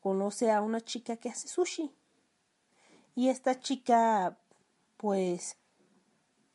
[0.09, 1.93] conoce a una chica que hace sushi.
[3.15, 4.39] Y esta chica,
[4.97, 5.59] pues,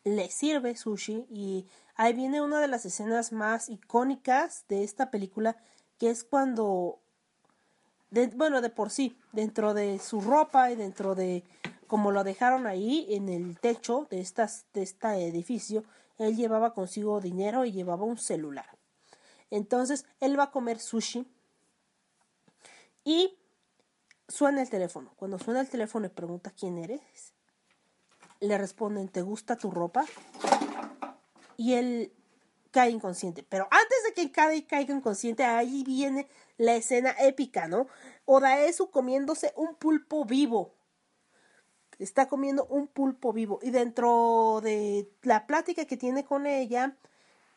[0.04, 5.56] le sirve sushi y ahí viene una de las escenas más icónicas de esta película,
[6.00, 7.00] que es cuando,
[8.36, 11.44] bueno, de por sí, dentro de su ropa y dentro de
[11.86, 14.28] como lo dejaron ahí en el techo de,
[14.74, 15.84] de este edificio,
[16.18, 18.80] él llevaba consigo dinero y llevaba un celular.
[19.52, 21.28] Entonces, él va a comer sushi
[23.04, 23.38] y
[24.28, 25.14] suena el teléfono.
[25.16, 27.34] Cuando suena el teléfono y pregunta quién eres,
[28.40, 30.06] le responden, ¿te gusta tu ropa?
[31.58, 32.14] Y él
[32.72, 33.44] cae inconsciente.
[33.44, 37.88] Pero antes de que caiga, caiga inconsciente, ahí viene la escena épica, ¿no?
[38.26, 40.74] Odaesu comiéndose un pulpo vivo.
[42.00, 43.60] Está comiendo un pulpo vivo.
[43.62, 46.98] Y dentro de la plática que tiene con ella,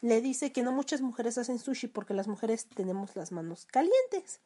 [0.02, 4.40] le dice que no muchas mujeres hacen sushi porque las mujeres tenemos las manos calientes.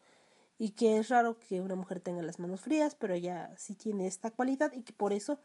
[0.60, 4.06] Y que es raro que una mujer tenga las manos frías, pero ella sí tiene
[4.06, 5.38] esta cualidad y que por eso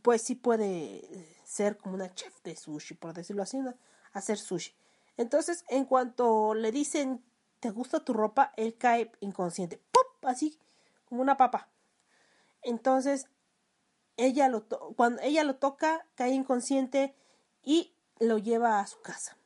[0.00, 3.76] pues sí puede ser como una chef de sushi, por decirlo así, una
[4.14, 4.72] hacer sushi.
[5.18, 7.22] Entonces, en cuanto le dicen,
[7.60, 8.54] ¿te gusta tu ropa?
[8.56, 9.78] Él cae inconsciente.
[9.92, 10.24] ¡Pop!
[10.24, 10.58] Así,
[11.04, 11.68] como una papa.
[12.62, 13.26] Entonces,
[14.16, 14.66] ella lo
[14.96, 17.14] cuando ella lo toca, cae inconsciente
[17.62, 19.36] y lo lleva a su casa,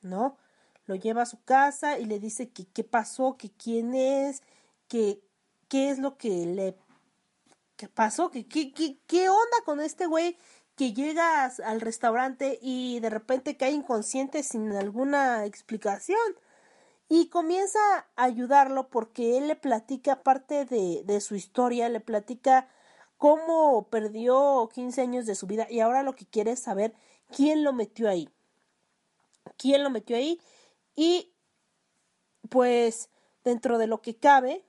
[0.00, 0.38] ¿no?
[0.86, 4.42] Lo lleva a su casa y le dice que qué pasó, que quién es,
[4.88, 5.20] que
[5.68, 6.76] qué es lo que le
[7.76, 8.30] ¿Qué pasó?
[8.30, 10.38] ¿Qué, qué, qué, qué onda con este güey
[10.76, 16.18] que llega al restaurante y de repente cae inconsciente sin alguna explicación?
[17.08, 17.78] Y comienza
[18.16, 22.68] a ayudarlo porque él le platica parte de, de su historia, le platica
[23.18, 26.94] cómo perdió 15 años de su vida y ahora lo que quiere es saber
[27.34, 28.28] quién lo metió ahí.
[29.56, 30.40] ¿Quién lo metió ahí?
[30.94, 31.32] Y
[32.48, 33.10] pues
[33.44, 34.64] dentro de lo que cabe,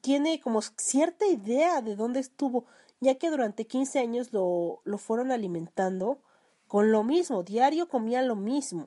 [0.00, 2.66] tiene como cierta idea de dónde estuvo,
[3.00, 6.22] ya que durante 15 años lo, lo fueron alimentando
[6.66, 8.86] con lo mismo, diario comía lo mismo.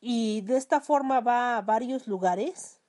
[0.00, 2.80] Y de esta forma va a varios lugares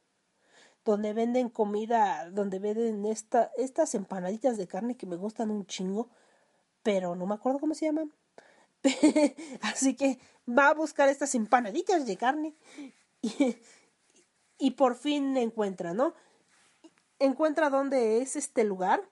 [0.85, 6.09] donde venden comida, donde venden esta, estas empanaditas de carne que me gustan un chingo,
[6.83, 8.13] pero no me acuerdo cómo se llaman.
[9.61, 12.55] Así que va a buscar estas empanaditas de carne
[14.57, 16.13] y, por fin encuentra, ¿no?
[17.19, 19.09] encuentra dónde es este lugar.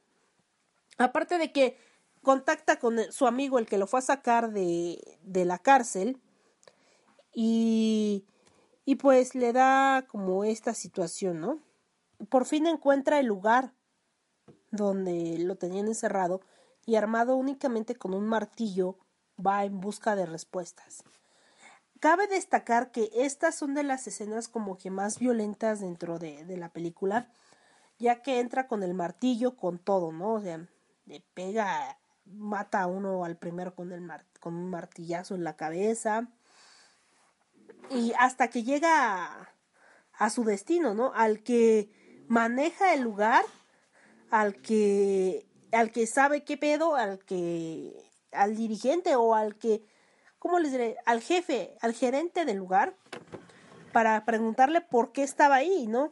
[0.97, 1.77] Aparte de que
[2.21, 6.21] contacta con su amigo, el que lo fue a sacar de, de la cárcel.
[7.33, 8.25] Y,
[8.85, 11.59] y pues le da como esta situación, ¿no?
[12.29, 13.73] Por fin encuentra el lugar
[14.69, 16.41] donde lo tenían encerrado
[16.85, 18.97] y armado únicamente con un martillo
[19.45, 21.03] va en busca de respuestas.
[21.99, 26.57] Cabe destacar que estas son de las escenas como que más violentas dentro de, de
[26.57, 27.29] la película
[27.99, 30.33] ya que entra con el martillo, con todo, ¿no?
[30.33, 30.65] O sea,
[31.05, 36.27] le pega, mata a uno al primero con, el con un martillazo en la cabeza.
[37.89, 39.49] Y hasta que llega a,
[40.13, 41.13] a su destino, ¿no?
[41.15, 43.43] Al que maneja el lugar,
[44.29, 49.83] al que, al que sabe qué pedo, al que, al dirigente o al que,
[50.39, 50.97] ¿cómo les diré?
[51.05, 52.95] Al jefe, al gerente del lugar,
[53.91, 56.11] para preguntarle por qué estaba ahí, ¿no?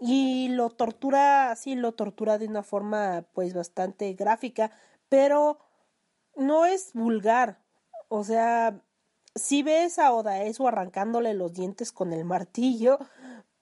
[0.00, 4.70] y lo tortura, sí, lo tortura de una forma pues bastante gráfica,
[5.08, 5.58] pero
[6.36, 7.58] no es vulgar.
[8.08, 8.80] O sea,
[9.34, 12.98] sí ves a Odaesu arrancándole los dientes con el martillo,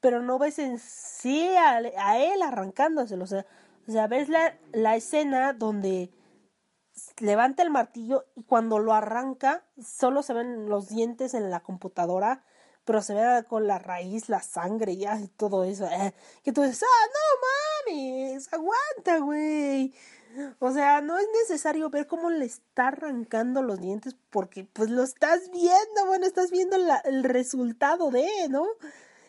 [0.01, 1.79] pero no ves en sí a,
[2.19, 3.25] él arrancándoselo.
[3.25, 3.47] O sea,
[3.89, 6.11] o sea ves la escena donde
[7.18, 12.42] levanta el martillo y cuando lo arranca solo se ven los dientes en la computadora
[12.85, 15.87] pero se ve con la raíz, la sangre y todo eso.
[15.87, 17.07] eh, que tú dices, ah,
[17.88, 19.94] no mames, aguanta, güey.
[20.59, 25.03] O sea, no es necesario ver cómo le está arrancando los dientes porque pues lo
[25.03, 28.66] estás viendo, bueno, estás viendo el resultado de, ¿no?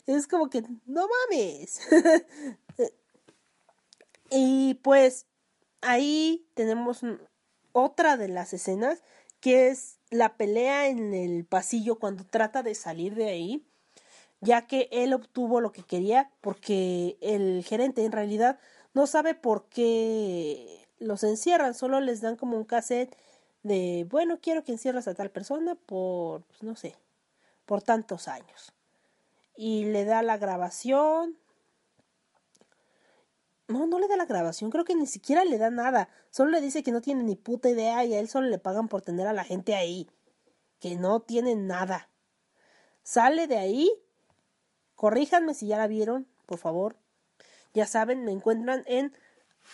[0.07, 1.79] Es como que, no mames.
[4.31, 5.27] y pues
[5.81, 7.03] ahí tenemos
[7.75, 9.03] otra de las escenas
[9.41, 13.67] que es la pelea en el pasillo cuando trata de salir de ahí,
[14.39, 18.59] ya que él obtuvo lo que quería porque el gerente en realidad
[18.93, 23.13] no sabe por qué los encierran, solo les dan como un cassette
[23.61, 26.95] de, bueno, quiero que encierres a tal persona por, pues, no sé,
[27.65, 28.71] por tantos años.
[29.57, 31.38] Y le da la grabación.
[33.67, 36.08] No, no le da la grabación, creo que ni siquiera le da nada.
[36.30, 38.88] Solo le dice que no tiene ni puta idea y a él solo le pagan
[38.88, 40.08] por tener a la gente ahí.
[40.80, 42.10] Que no tiene nada.
[43.01, 43.91] Sale de ahí.
[44.95, 46.95] Corríjanme si ya la vieron, por favor.
[47.73, 49.13] Ya saben, me encuentran en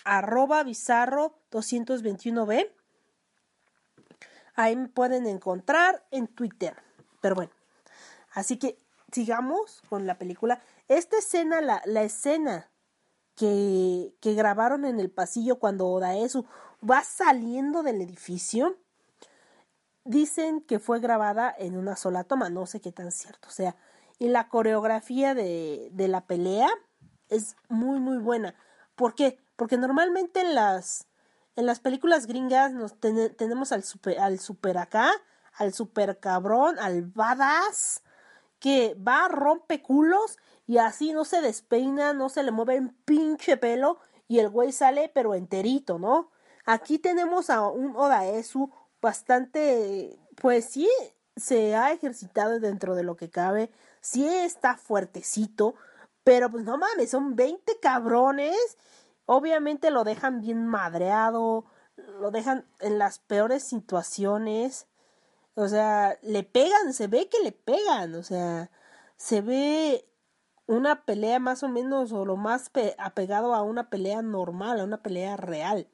[0.05, 2.71] arroba bizarro 221b.
[4.55, 6.75] Ahí me pueden encontrar en Twitter.
[7.19, 7.51] Pero bueno,
[8.31, 8.77] así que
[9.11, 10.61] sigamos con la película.
[10.87, 12.70] Esta escena, la, la escena
[13.35, 16.45] que, grabaron en el pasillo cuando Odaesu
[16.87, 18.77] va saliendo del edificio,
[20.03, 23.75] dicen que fue grabada en una sola toma, no sé qué tan cierto sea.
[24.19, 26.69] Y la coreografía de, de la pelea
[27.29, 28.55] es muy, muy buena.
[28.95, 29.39] ¿Por qué?
[29.55, 31.07] Porque normalmente en las,
[31.55, 35.11] en las películas gringas nos ten- tenemos al super, al super acá,
[35.53, 38.03] al super cabrón, al badass,
[38.61, 40.37] que va, rompe culos
[40.67, 43.97] y así no se despeina, no se le mueve un pinche pelo
[44.27, 46.29] y el güey sale pero enterito, ¿no?
[46.65, 50.87] Aquí tenemos a un Odaesu bastante, pues sí,
[51.35, 55.73] se ha ejercitado dentro de lo que cabe, sí está fuertecito,
[56.23, 58.77] pero pues no mames, son 20 cabrones,
[59.25, 61.65] obviamente lo dejan bien madreado,
[61.97, 64.85] lo dejan en las peores situaciones,
[65.55, 68.71] O sea, le pegan, se ve que le pegan, o sea,
[69.17, 70.05] se ve
[70.67, 74.85] una pelea más o menos o lo más pe- apegado a una pelea normal, a
[74.85, 75.89] una pelea real.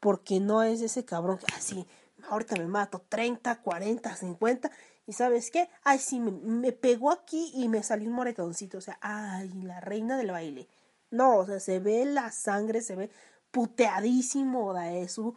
[0.00, 1.86] Porque no es ese cabrón que así,
[2.30, 4.70] ahorita me mato 30, 40, 50
[5.06, 5.68] y ¿sabes qué?
[5.84, 9.80] Ay, sí, me, me pegó aquí y me salió un moretoncito, o sea, ay, la
[9.80, 10.68] reina del baile.
[11.10, 13.10] No, o sea, se ve la sangre, se ve
[13.50, 15.34] puteadísimo Daesu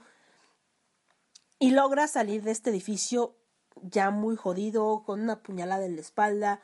[1.64, 3.38] y logra salir de este edificio
[3.84, 6.59] ya muy jodido, con una puñalada en la espalda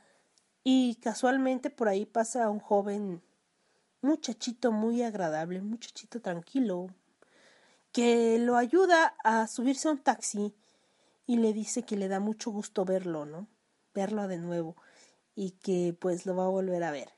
[0.66, 3.22] y casualmente por ahí pasa un joven
[4.02, 6.88] muchachito muy agradable, muchachito tranquilo,
[7.94, 10.54] que lo ayuda a subirse a un taxi
[11.26, 13.48] y le dice que le da mucho gusto verlo, ¿no?
[13.94, 14.76] Verlo de nuevo
[15.34, 17.14] y que pues lo va a volver a ver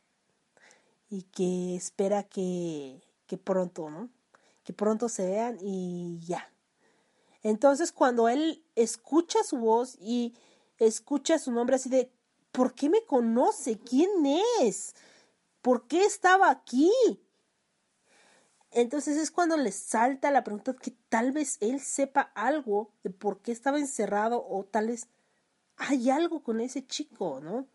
[1.09, 4.11] y que espera que, que pronto, ¿no?
[4.63, 6.47] Que pronto se vean y ya.
[7.43, 10.35] Entonces cuando él escucha su voz y
[10.77, 12.11] escucha su nombre así de,
[12.51, 13.79] ¿por qué me conoce?
[13.79, 14.09] ¿Quién
[14.61, 14.95] es?
[15.61, 16.91] ¿Por qué estaba aquí?
[18.71, 23.41] Entonces es cuando le salta la pregunta que tal vez él sepa algo de por
[23.41, 25.07] qué estaba encerrado o tal vez
[25.75, 27.67] hay algo con ese chico, ¿no?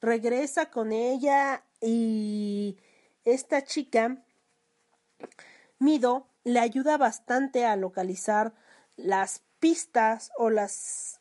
[0.00, 2.76] Regresa con ella y
[3.24, 4.22] esta chica,
[5.78, 8.52] Mido, le ayuda bastante a localizar
[8.96, 11.20] las pistas o las,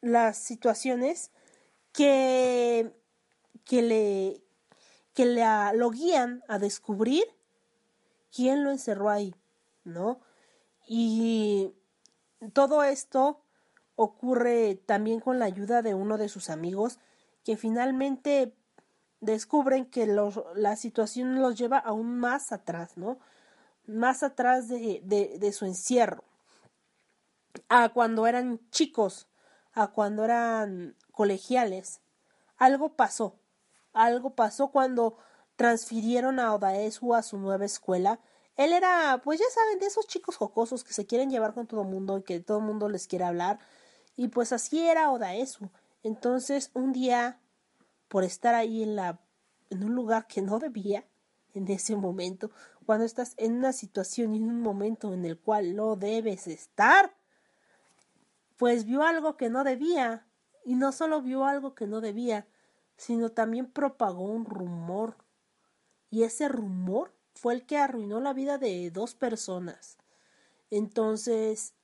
[0.00, 1.30] las situaciones
[1.92, 2.92] que,
[3.64, 4.42] que le,
[5.14, 5.44] que le,
[5.74, 7.24] lo guían a descubrir
[8.34, 9.34] quién lo encerró ahí,
[9.84, 10.20] ¿no?
[10.86, 11.72] Y
[12.52, 13.40] todo esto
[13.96, 16.98] ocurre también con la ayuda de uno de sus amigos
[17.44, 18.54] que finalmente
[19.20, 23.18] descubren que los, la situación los lleva aún más atrás, ¿no?
[23.86, 26.24] Más atrás de, de, de su encierro.
[27.68, 29.28] A cuando eran chicos,
[29.72, 32.00] a cuando eran colegiales.
[32.56, 33.38] Algo pasó.
[33.92, 35.16] Algo pasó cuando
[35.56, 38.20] transfirieron a Odaesu a su nueva escuela.
[38.56, 41.82] Él era, pues ya saben, de esos chicos jocosos que se quieren llevar con todo
[41.82, 43.58] el mundo y que todo el mundo les quiere hablar.
[44.16, 45.70] Y pues así era Odaesu.
[46.02, 47.40] Entonces, un día,
[48.08, 49.20] por estar ahí en la
[49.70, 51.04] en un lugar que no debía
[51.54, 52.50] en ese momento,
[52.84, 57.15] cuando estás en una situación y en un momento en el cual no debes estar,
[58.56, 60.26] pues vio algo que no debía.
[60.64, 62.48] Y no solo vio algo que no debía,
[62.96, 65.16] sino también propagó un rumor.
[66.10, 69.96] Y ese rumor fue el que arruinó la vida de dos personas.
[70.70, 71.74] Entonces,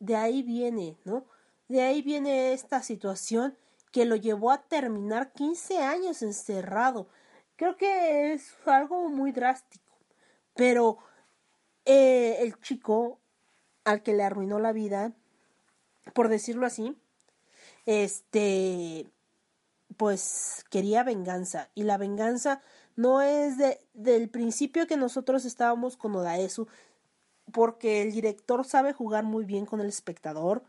[0.00, 1.26] de ahí viene, ¿no?
[1.68, 3.56] De ahí viene esta situación
[3.92, 7.08] que lo llevó a terminar 15 años encerrado.
[7.56, 9.98] Creo que es algo muy drástico,
[10.54, 10.98] pero
[11.84, 13.20] eh, el chico
[13.84, 15.12] al que le arruinó la vida,
[16.14, 16.96] por decirlo así,
[17.86, 19.06] este,
[19.96, 22.60] pues quería venganza y la venganza
[22.96, 26.68] no es de, del principio que nosotros estábamos con Odaesu,
[27.52, 30.62] porque el director sabe jugar muy bien con el espectador,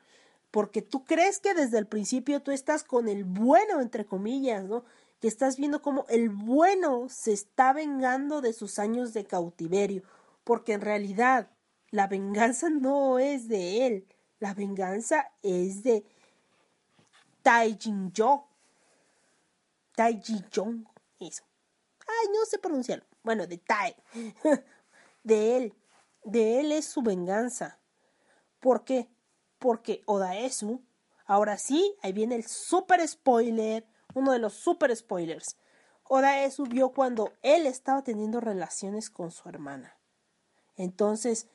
[0.51, 4.83] porque tú crees que desde el principio tú estás con el bueno, entre comillas, ¿no?
[5.19, 10.03] Que estás viendo cómo el bueno se está vengando de sus años de cautiverio,
[10.43, 11.49] porque en realidad
[11.89, 14.07] la venganza no es de él,
[14.39, 16.05] la venganza es de
[17.41, 18.47] Tai Jin-jo.
[19.95, 20.85] Tai Ji-jong,
[21.19, 21.43] eso.
[22.07, 23.05] Ay, no sé pronunciarlo.
[23.21, 23.95] Bueno, de Tai.
[25.23, 25.73] de él.
[26.23, 27.79] De él es su venganza.
[28.59, 29.09] ¿Por qué?
[29.59, 30.81] Porque Odaesu,
[31.25, 35.57] ahora sí, ahí viene el super spoiler, uno de los super spoilers.
[36.05, 39.97] Odaesu vio cuando él estaba teniendo relaciones con su hermana.
[40.75, 41.47] Entonces,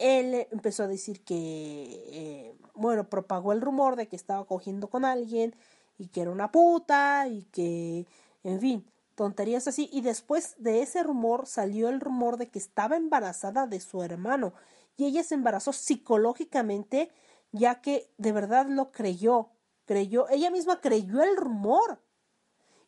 [0.00, 5.04] él empezó a decir que, eh, bueno, propagó el rumor de que estaba cogiendo con
[5.04, 5.54] alguien
[5.98, 8.06] y que era una puta y que,
[8.42, 9.88] en fin, tonterías así.
[9.92, 14.54] Y después de ese rumor salió el rumor de que estaba embarazada de su hermano
[14.96, 17.10] y ella se embarazó psicológicamente
[17.52, 19.50] ya que de verdad lo creyó,
[19.84, 22.00] creyó, ella misma creyó el rumor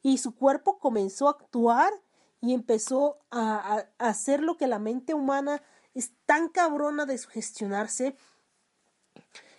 [0.03, 1.93] y su cuerpo comenzó a actuar
[2.41, 5.63] y empezó a, hacer lo que la mente humana
[5.95, 8.17] es tan cabrona de sugestionarse.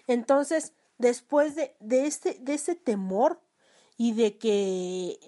[0.08, 3.42] Entonces, después de, de, este, de ese temor
[3.98, 5.20] y de que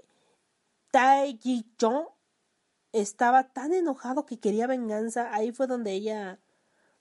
[0.92, 2.08] Tai Ji Chong
[2.92, 6.40] estaba tan enojado que quería venganza, ahí fue donde ella,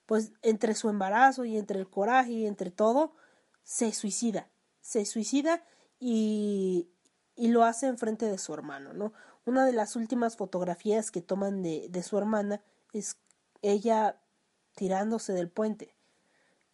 [0.06, 3.14] pues entre su embarazo y entre el coraje y entre todo,
[3.62, 4.50] se suicida,
[4.80, 5.64] se suicida
[6.00, 6.88] y,
[7.36, 9.12] y lo hace enfrente de su hermano, ¿no?
[9.46, 13.16] Una de las últimas fotografías que toman de, de su hermana es
[13.64, 14.20] ella
[14.74, 15.94] tirándose del puente.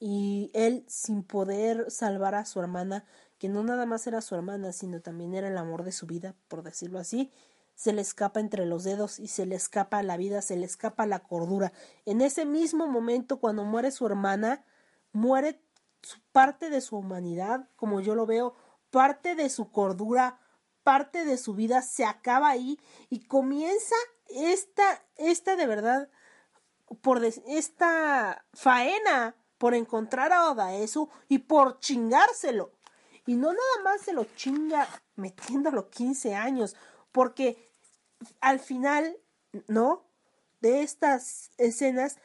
[0.03, 3.05] y él sin poder salvar a su hermana,
[3.39, 6.35] que no nada más era su hermana, sino también era el amor de su vida,
[6.49, 7.31] por decirlo así,
[7.75, 11.07] se le escapa entre los dedos y se le escapa la vida, se le escapa
[11.07, 11.73] la cordura.
[12.07, 14.65] En ese mismo momento, cuando muere su hermana,
[15.13, 15.61] muere
[16.33, 18.55] parte de su humanidad, como yo lo veo,
[18.91, 20.39] parte de su cordura,
[20.83, 22.79] parte de su vida se acaba ahí
[23.09, 23.97] y comienza
[24.29, 26.09] esta, esta de verdad,
[27.03, 32.73] por esta faena por encontrar a Odaesu y por chingárselo.
[33.27, 36.77] Y no nada más se lo chinga metiéndolo 15 años,
[37.13, 37.71] porque
[38.41, 39.17] al final,
[39.69, 40.05] ¿no?
[40.61, 42.19] De estas escenas,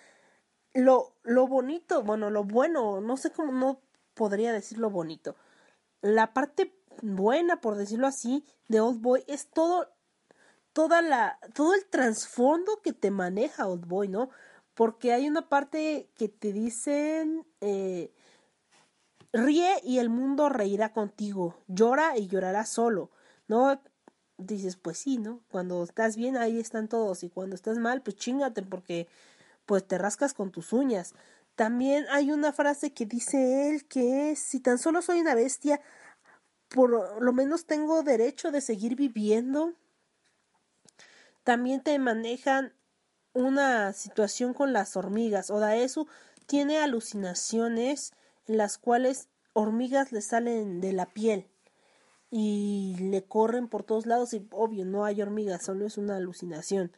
[0.74, 3.82] lo, lo bonito, bueno, lo bueno, no sé cómo, no
[4.14, 5.36] podría decirlo bonito.
[6.02, 9.90] La parte buena, por decirlo así, de Old Boy es todo,
[10.74, 14.30] toda la, todo el trasfondo que te maneja Old Boy, ¿no?
[14.76, 18.14] Porque hay una parte que te dicen, eh,
[19.34, 23.10] ríe y el mundo reirá contigo, llora y llorará solo,
[23.48, 23.82] ¿no?
[24.38, 25.42] Dices, pues sí, ¿no?
[25.50, 29.08] Cuando estás bien, ahí están todos, y cuando estás mal, pues chingate, porque
[29.66, 31.16] pues te rascas con tus uñas.
[31.56, 35.82] También hay una frase que dice él que si tan solo soy una bestia,
[36.68, 39.74] por lo menos tengo derecho de seguir viviendo.
[41.44, 42.74] También te manejan
[43.36, 45.52] una situación con las hormigas.
[45.52, 46.08] Odaesu
[46.48, 48.14] tiene alucinaciones
[48.48, 51.48] en las cuales hormigas le salen de la piel
[52.32, 56.92] y le corren por todos lados y obvio no hay hormigas, solo es una alucinación.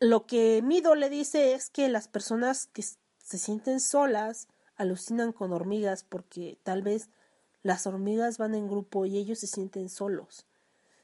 [0.00, 5.52] Lo que Mido le dice es que las personas que se sienten solas alucinan con
[5.52, 7.10] hormigas porque tal vez
[7.62, 10.46] las hormigas van en grupo y ellos se sienten solos.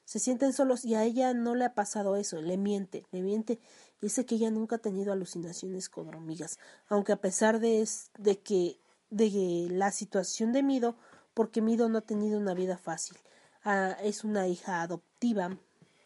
[0.04, 3.58] Se sienten solos y a ella no le ha pasado eso, le miente, le miente.
[4.00, 7.88] Dice que ella nunca ha tenido alucinaciones con hormigas, aunque a pesar de,
[8.18, 8.78] de que
[9.10, 10.96] de la situación de Mido,
[11.32, 13.16] porque Mido no ha tenido una vida fácil.
[13.64, 15.56] Ah, es una hija adoptiva,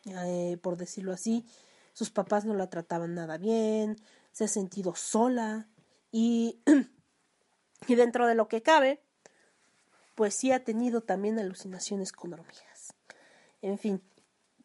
[0.05, 1.44] eh, por decirlo así.
[1.92, 3.96] Sus papás no la trataban nada bien,
[4.30, 5.66] se ha sentido sola
[6.12, 6.61] y,
[7.88, 9.03] y dentro de lo que cabe,
[10.14, 12.78] pues sí ha tenido también alucinaciones con hormigas.
[13.61, 14.03] En fin,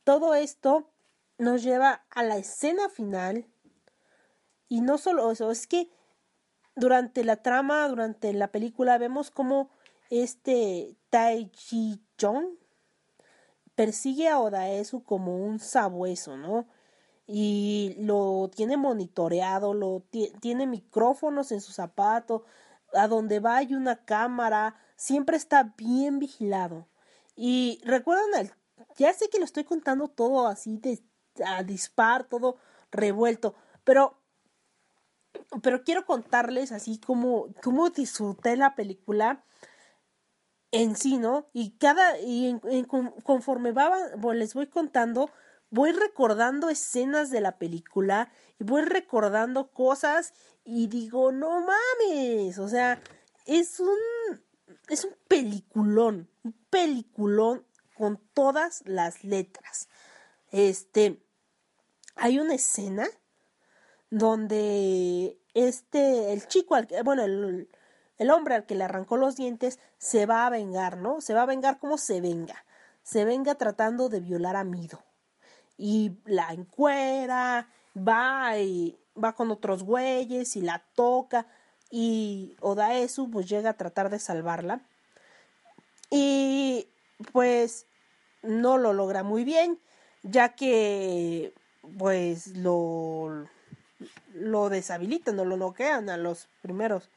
[0.03, 0.91] todo esto
[1.37, 3.47] nos lleva a la escena final
[4.69, 5.89] y no solo eso, es que
[6.75, 9.69] durante la trama, durante la película, vemos como
[10.09, 12.57] este Tai Chi Chong
[13.75, 16.67] persigue a Odaesu como un sabueso, ¿no?
[17.25, 20.03] Y lo tiene monitoreado, lo
[20.41, 22.43] tiene micrófonos en su zapato,
[22.93, 26.87] a donde va hay una cámara, siempre está bien vigilado.
[27.35, 28.51] Y recuerdan el,
[28.97, 31.01] ya sé que lo estoy contando todo así de
[31.45, 32.57] a dispar, todo
[32.91, 34.23] revuelto, pero
[35.61, 39.43] pero quiero contarles así como, cómo disfruté la película
[40.71, 41.47] en sí, ¿no?
[41.53, 42.59] Y cada, y
[43.23, 43.95] conforme va,
[44.33, 45.29] les voy contando,
[45.69, 50.33] voy recordando escenas de la película y voy recordando cosas
[50.63, 53.01] y digo, no mames, o sea,
[53.45, 53.97] es un,
[54.89, 57.65] es un peliculón, un peliculón
[57.97, 59.87] con todas las letras.
[60.51, 61.23] Este,
[62.15, 63.07] hay una escena
[64.09, 67.69] donde este, el chico, al que, bueno, el,
[68.17, 71.21] el hombre al que le arrancó los dientes se va a vengar, ¿no?
[71.21, 72.65] Se va a vengar como se venga.
[73.01, 75.03] Se venga tratando de violar a Mido.
[75.77, 81.47] Y la encuera, va y va con otros güeyes y la toca.
[81.89, 84.81] Y Odaesu pues llega a tratar de salvarla.
[86.09, 86.87] Y
[87.31, 87.85] pues
[88.41, 89.79] no lo logra muy bien,
[90.23, 91.53] ya que
[91.97, 93.47] pues lo
[94.33, 97.09] lo deshabilitan o lo noquean a los primeros,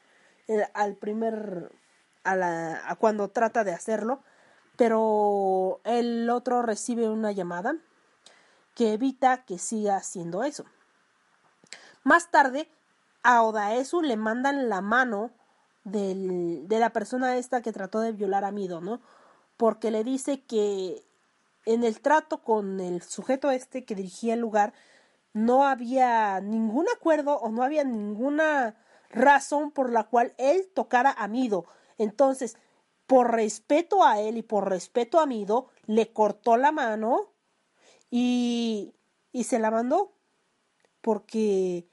[0.49, 1.73] eh, al primer,
[2.25, 4.21] a, la, a cuando trata de hacerlo,
[4.77, 7.77] pero el otro recibe una llamada
[8.75, 10.67] que evita que siga haciendo eso.
[12.05, 12.69] Más tarde,
[13.23, 15.31] a Odaesu le mandan la mano
[15.85, 19.01] del, de la persona esta que trató de violar a Mido, ¿no?
[19.57, 21.05] Porque le dice que
[21.65, 24.73] en el trato con el sujeto este que dirigía el lugar,
[25.33, 28.77] no había ningún acuerdo o no había ninguna
[29.11, 31.67] razón por la cual él tocara a Mido.
[31.99, 32.57] Entonces,
[33.07, 37.33] por respeto a él y por respeto a Mido, le cortó la mano
[38.11, 38.95] y,
[39.33, 40.13] y se la mandó.
[41.01, 41.87] Porque,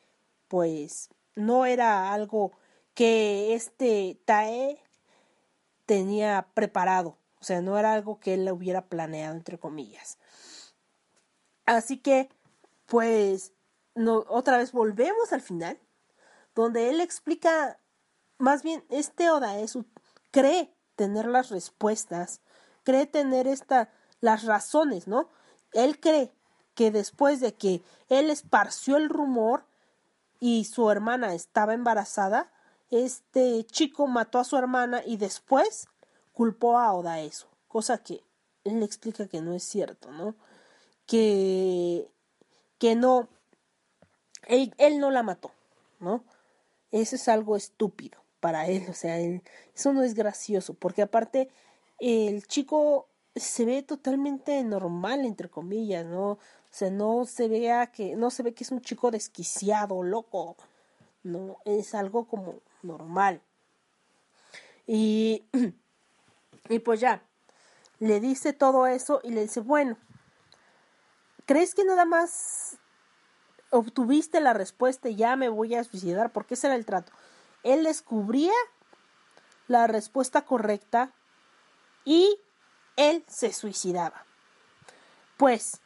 [0.48, 2.52] pues, no era algo
[2.94, 4.80] que este Tae
[5.86, 7.18] tenía preparado.
[7.44, 10.18] O sea, no era algo que él hubiera planeado, entre comillas.
[11.66, 12.30] Así que
[12.86, 13.52] pues
[13.96, 15.78] no, otra vez volvemos al final,
[16.56, 17.78] donde él explica
[18.38, 19.84] más bien este Odaesu
[20.32, 22.40] cree tener las respuestas,
[22.84, 23.90] cree tener esta,
[24.22, 25.28] las razones, ¿no?
[25.74, 26.32] Él cree
[26.76, 29.66] que después de que él esparció el rumor
[30.40, 32.54] y su hermana estaba embarazada,
[32.90, 35.90] este chico mató a su hermana y después
[36.34, 38.24] culpó a Odaesu, cosa que
[38.64, 40.36] él le explica que no es cierto, ¿no?
[41.06, 42.08] Que,
[42.78, 43.28] que no,
[44.48, 45.52] él, él no la mató,
[46.00, 46.24] ¿no?
[46.92, 51.50] Eso es algo estúpido para él, o sea, eso no es gracioso, porque aparte
[52.00, 56.32] el chico se ve totalmente normal, entre comillas, ¿no?
[56.32, 60.58] O sea, no se vea que, no se ve que es un chico desquiciado, loco,
[61.24, 63.42] no, es algo como normal.
[64.86, 65.44] Y,
[66.70, 67.24] y pues ya,
[68.00, 69.98] le dice todo eso y le dice, bueno,
[71.46, 72.78] ¿crees que nada más
[73.70, 76.32] obtuviste la respuesta y ya me voy a suicidar?
[76.32, 77.12] Porque ese era el trato.
[77.64, 78.54] Él descubría
[79.68, 81.12] la respuesta correcta
[82.06, 82.38] y
[82.96, 84.26] él se suicidaba.
[85.38, 85.82] Pues,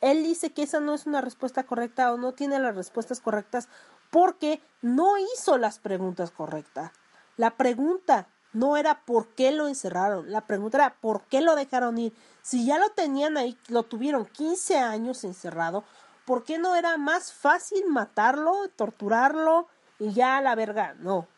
[0.00, 3.68] él dice que esa no es una respuesta correcta o no tiene las respuestas correctas
[4.10, 6.92] porque no hizo las preguntas correctas.
[7.36, 11.98] La pregunta no era por qué lo encerraron, la pregunta era por qué lo dejaron
[11.98, 12.14] ir.
[12.42, 15.84] Si ya lo tenían ahí, lo tuvieron 15 años encerrado,
[16.24, 20.94] ¿por qué no era más fácil matarlo, torturarlo y ya a la verga?
[20.98, 21.28] No,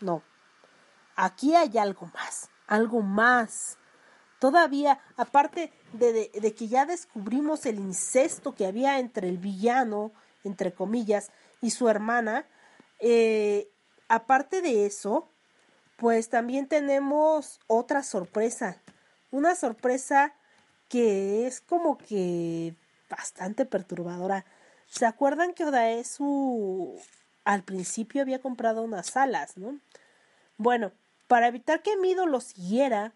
[0.00, 0.22] no.
[1.16, 3.78] Aquí hay algo más, algo más.
[4.38, 10.12] Todavía, aparte de, de, que ya descubrimos el incesto que había entre el villano,
[10.44, 11.30] entre comillas,
[11.62, 12.46] y su hermana,
[12.98, 13.70] eh,
[14.08, 15.30] aparte de eso,
[15.96, 18.76] pues también tenemos otra sorpresa.
[19.30, 20.34] Una sorpresa
[20.88, 22.74] que es como que
[23.10, 24.44] bastante perturbadora.
[24.86, 26.94] ¿Se acuerdan que Odaesu
[27.44, 29.78] al principio había comprado unas alas, no?
[30.58, 30.92] Bueno,
[31.28, 33.12] para evitar que Mido lo siguiera,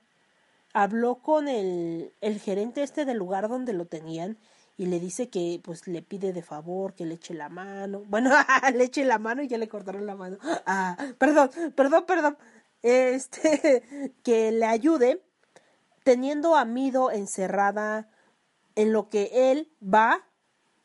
[0.73, 4.37] habló con el, el gerente este del lugar donde lo tenían
[4.81, 8.03] y le dice que pues le pide de favor que le eche la mano.
[8.07, 8.31] Bueno,
[8.75, 10.39] le eche la mano y ya le cortaron la mano.
[10.65, 12.39] Ah, perdón, perdón, perdón.
[12.83, 15.23] Este, que le ayude
[16.03, 18.11] teniendo a Mido encerrada
[18.75, 20.27] en lo que él va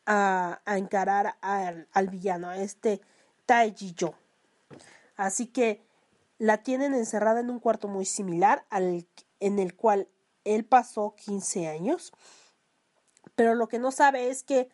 [0.04, 3.00] a, encarar al, al, villano, a este
[3.46, 4.14] Taiji Yo.
[5.16, 5.82] Así que
[6.38, 9.06] la tienen encerrada en un cuarto muy similar al
[9.40, 10.08] en el cual
[10.44, 12.12] él pasó 15 años.
[13.34, 14.70] Pero lo que no sabe es que,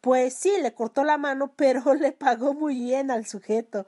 [0.00, 3.86] pues sí, le cortó la mano, pero le pagó muy bien al sujeto.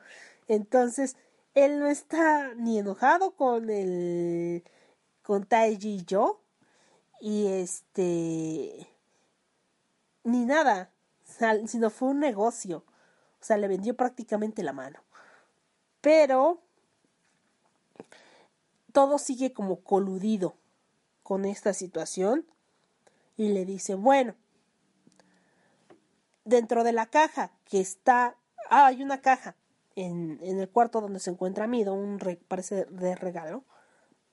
[0.48, 1.16] Entonces,
[1.56, 4.62] él no está ni enojado con el
[5.22, 6.42] con Taiji y yo
[7.18, 8.86] y este
[10.22, 10.90] ni nada,
[11.66, 12.84] sino fue un negocio.
[13.40, 15.02] O sea, le vendió prácticamente la mano.
[16.02, 16.60] Pero
[18.92, 20.56] todo sigue como coludido
[21.22, 22.44] con esta situación
[23.36, 24.34] y le dice, bueno,
[26.44, 28.36] dentro de la caja que está,
[28.68, 29.56] ah, hay una caja
[29.96, 33.64] en, el cuarto donde se encuentra Mido, un re, parece de regalo,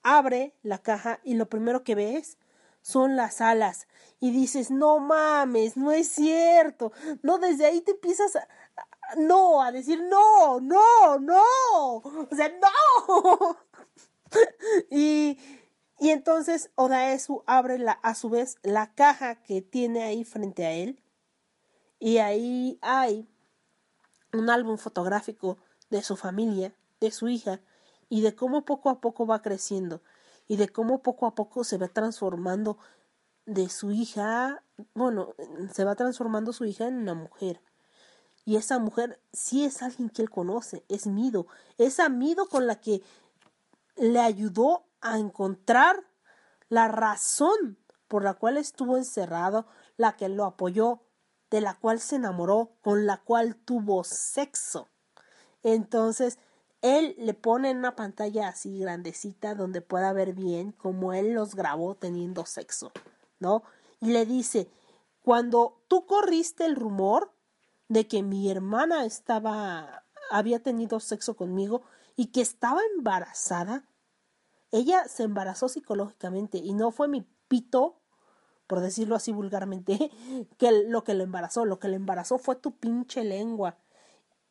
[0.04, 2.38] abre la caja y lo primero que ves
[2.82, 3.88] son las alas.
[4.20, 6.92] Y dices, no mames, no es cierto,
[7.24, 8.48] no, desde ahí te empiezas a,
[9.18, 11.44] no, a decir, no, no, no,
[11.96, 13.58] o sea, no.
[14.92, 15.40] y,
[16.00, 21.00] y entonces Odaesu abre a su vez la caja que tiene ahí frente a él.
[22.00, 23.33] Y ahí hay
[24.34, 25.58] un álbum fotográfico
[25.90, 27.62] de su familia, de su hija
[28.10, 30.02] y de cómo poco a poco va creciendo
[30.48, 32.78] y de cómo poco a poco se va transformando
[33.46, 34.64] de su hija,
[34.94, 35.36] bueno,
[35.74, 37.62] se va transformando su hija en una mujer.
[38.46, 42.82] Y esa mujer sí es alguien que él conoce, es Mido, esa Mido con la
[42.82, 43.02] que
[43.96, 46.04] le ayudó a encontrar
[46.70, 47.78] la razón
[48.08, 49.66] por la cual estuvo encerrado,
[49.98, 51.03] la que lo apoyó,
[51.54, 54.90] de la cual se enamoró, con la cual tuvo sexo.
[55.62, 56.40] Entonces,
[56.82, 61.54] él le pone en una pantalla así grandecita donde pueda ver bien cómo él los
[61.54, 62.92] grabó teniendo sexo,
[63.38, 63.62] ¿no?
[64.02, 64.68] Y le dice,
[65.22, 67.32] cuando tú corriste el rumor
[67.88, 71.84] de que mi hermana estaba había tenido sexo conmigo
[72.16, 73.88] y que estaba embarazada,
[74.72, 78.02] ella se embarazó psicológicamente y no fue mi pito,
[78.68, 80.12] por decirlo así vulgarmente,
[80.58, 83.78] que lo que lo embarazó, lo que le embarazó fue tu pinche lengua.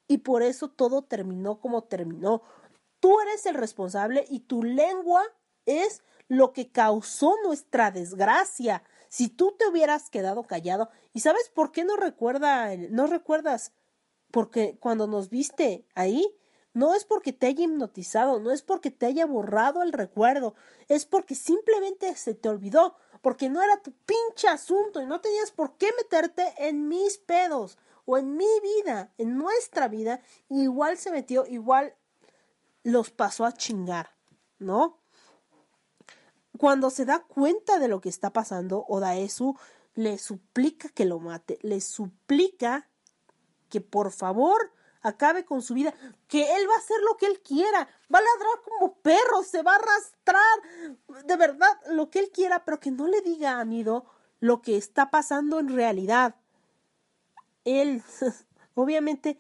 [0.09, 2.43] Y por eso todo terminó como terminó.
[3.01, 5.23] Tú eres el responsable y tu lengua
[5.67, 8.83] es lo que causó nuestra desgracia.
[9.09, 13.73] Si tú te hubieras quedado callado, ¿y sabes por qué no recuerda, no recuerdas?
[14.31, 16.35] Porque cuando nos viste ahí,
[16.75, 20.55] no es porque te haya hipnotizado, no es porque te haya borrado el recuerdo,
[20.89, 25.53] es porque simplemente se te olvidó, porque no era tu pinche asunto y no tenías
[25.53, 30.21] por qué meterte en mis pedos o en mi vida, en nuestra vida,
[30.51, 31.95] igual se metió, igual
[32.83, 34.11] los pasó a chingar,
[34.59, 34.99] ¿no?
[36.59, 39.57] Cuando se da cuenta de lo que está pasando, Odaesu
[39.95, 42.89] le suplica que lo mate, le suplica
[43.69, 44.73] que por favor
[45.03, 45.93] acabe con su vida,
[46.29, 49.63] que él va a hacer lo que él quiera, va a ladrar como perro, se
[49.63, 53.65] va a arrastrar, de verdad, lo que él quiera, pero que no le diga a
[53.65, 54.07] Nido
[54.41, 56.37] lo que está pasando en realidad.
[57.65, 58.03] Él,
[58.75, 59.39] obviamente,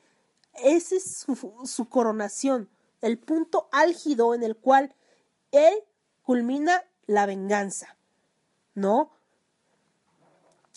[0.55, 2.69] esa es su, su coronación,
[3.01, 4.95] el punto álgido en el cual
[5.51, 5.75] él
[6.23, 7.97] culmina la venganza,
[8.75, 9.13] ¿no?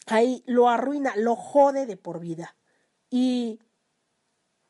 [0.08, 2.56] Ahí lo arruina, lo jode de por vida.
[3.10, 3.60] Y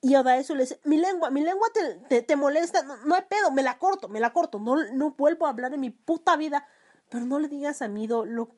[0.05, 1.67] y eso le dice, mi lengua, mi lengua
[2.07, 5.15] te, te, molesta, no, no, hay pedo, me la corto, me la corto, no, no
[5.17, 6.67] vuelvo a hablar en mi puta vida,
[7.09, 8.51] pero no le digas a Mido lo,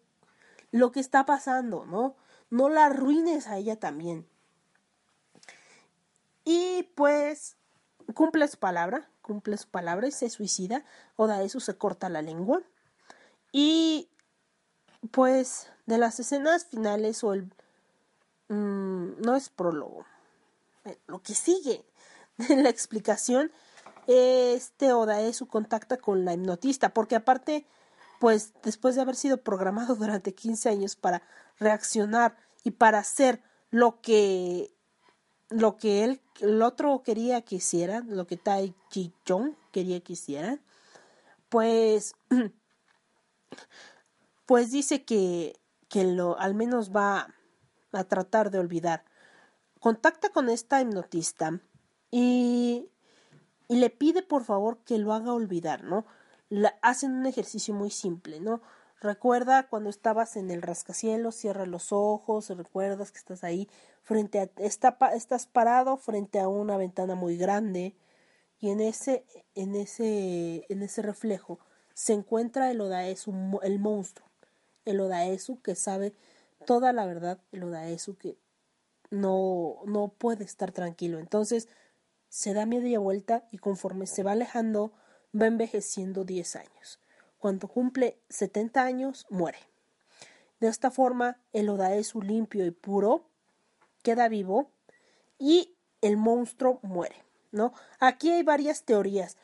[0.72, 2.18] lo que está pasando, ¿no?
[2.50, 4.28] No la arruines a ella también.
[6.44, 7.56] Y pues
[8.14, 10.84] cumple su palabra, cumple su palabra y se suicida.
[11.16, 12.62] Oda eso se corta la lengua.
[13.54, 14.10] Y
[15.12, 17.54] pues de las escenas finales o el...
[18.50, 20.06] Mmm, no es prólogo
[21.08, 21.86] lo que sigue
[22.50, 23.52] en la explicación,
[24.08, 27.66] este Odaesu contacta con la hipnotista, porque aparte,
[28.20, 31.22] pues después de haber sido programado durante 15 años para
[31.60, 34.74] reaccionar y para hacer lo que
[35.50, 40.14] lo que él el otro quería que hiciera, lo que Tai Chi Chong quería que
[40.14, 40.60] hiciera,
[41.50, 42.16] pues
[44.46, 45.60] pues dice que
[45.90, 47.34] que lo al menos va
[47.94, 49.06] a tratar de olvidar
[49.80, 51.60] contacta con esta hipnotista
[52.12, 52.90] y,
[53.68, 56.06] y le pide por favor que lo haga olvidar, ¿no?
[56.82, 58.62] hacen un ejercicio muy simple, ¿no?
[59.00, 63.70] Recuerda cuando estabas en el rascacielos, cierra los ojos, recuerdas que estás ahí
[64.02, 67.96] frente a está, estás parado frente a una ventana muy grande
[68.60, 69.24] y en ese
[69.54, 71.60] en ese en ese reflejo
[71.94, 74.28] se encuentra el Odaesu, el monstruo,
[74.86, 76.16] el Odaesu que sabe
[76.66, 78.36] toda la verdad, el Odaesu que
[79.10, 81.20] no, no puede estar tranquilo.
[81.20, 81.68] Entonces
[82.30, 84.92] se da media vuelta y conforme se va alejando
[85.40, 87.00] va envejeciendo 10 años.
[87.38, 89.60] Cuando cumple 70 años muere.
[90.60, 93.30] De esta forma el Odaesu limpio y puro
[94.02, 94.72] queda vivo
[95.38, 97.74] y el monstruo muere, ¿no?
[98.00, 99.38] Aquí hay varias teorías.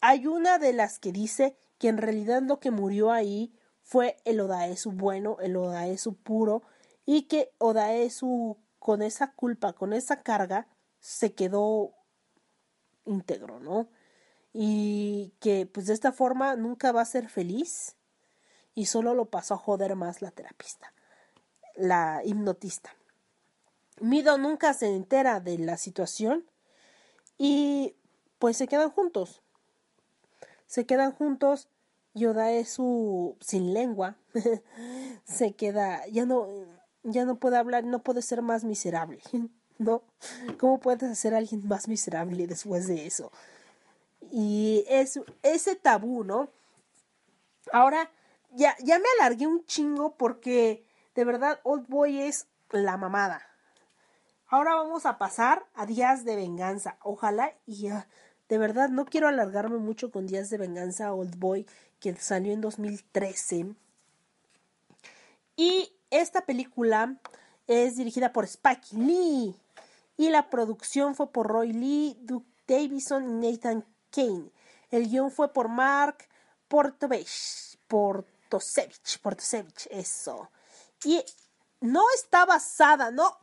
[0.00, 3.52] Hay una de las que dice que en realidad lo que murió ahí
[3.82, 6.62] fue el Odaesu bueno, el Odaesu puro
[7.04, 10.66] y que Odaesu con esa culpa, con esa carga,
[10.98, 11.92] se quedó
[13.04, 13.88] íntegro, ¿no?
[14.52, 17.94] Y que pues de esta forma nunca va a ser feliz
[18.74, 20.92] y solo lo pasó a joder más la terapista,
[21.76, 22.92] la hipnotista.
[24.00, 26.50] Mido nunca se entera de la situación
[27.38, 27.94] y
[28.40, 29.42] pues se quedan juntos.
[30.66, 31.68] Se quedan juntos
[32.14, 34.16] Yoda es su sin lengua.
[35.24, 36.48] se queda, ya no,
[37.02, 39.20] ya no puede hablar, no puede ser más miserable.
[39.78, 40.02] ¿No?
[40.58, 43.32] ¿Cómo puedes hacer a alguien más miserable después de eso?
[44.30, 46.50] Y es ese tabú, ¿no?
[47.72, 48.10] Ahora,
[48.52, 50.84] ya, ya me alargué un chingo porque
[51.14, 53.46] de verdad Old Boy es la mamada.
[54.48, 56.98] Ahora vamos a pasar a Días de Venganza.
[57.02, 57.88] Ojalá y
[58.48, 61.66] de verdad no quiero alargarme mucho con Días de Venganza Old Boy
[62.00, 63.74] que salió en 2013.
[65.56, 67.16] Y esta película
[67.66, 69.54] es dirigida por Spike Lee
[70.16, 74.50] y la producción fue por Roy Lee, Duke Davison y Nathan Kane.
[74.90, 76.28] El guion fue por Mark
[76.68, 80.50] Portovich, Portosevich, Portosevich, eso.
[81.04, 81.24] Y
[81.80, 83.38] no está basada, no,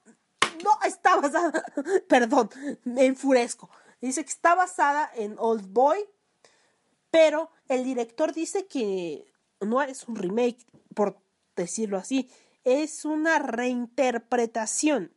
[0.63, 1.63] no está basada,
[2.07, 2.49] perdón,
[2.84, 3.70] me enfurezco.
[3.99, 5.97] Dice que está basada en Old Boy,
[7.09, 10.59] pero el director dice que no es un remake,
[10.93, 11.18] por
[11.55, 12.30] decirlo así,
[12.68, 15.13] es una reinterpretación.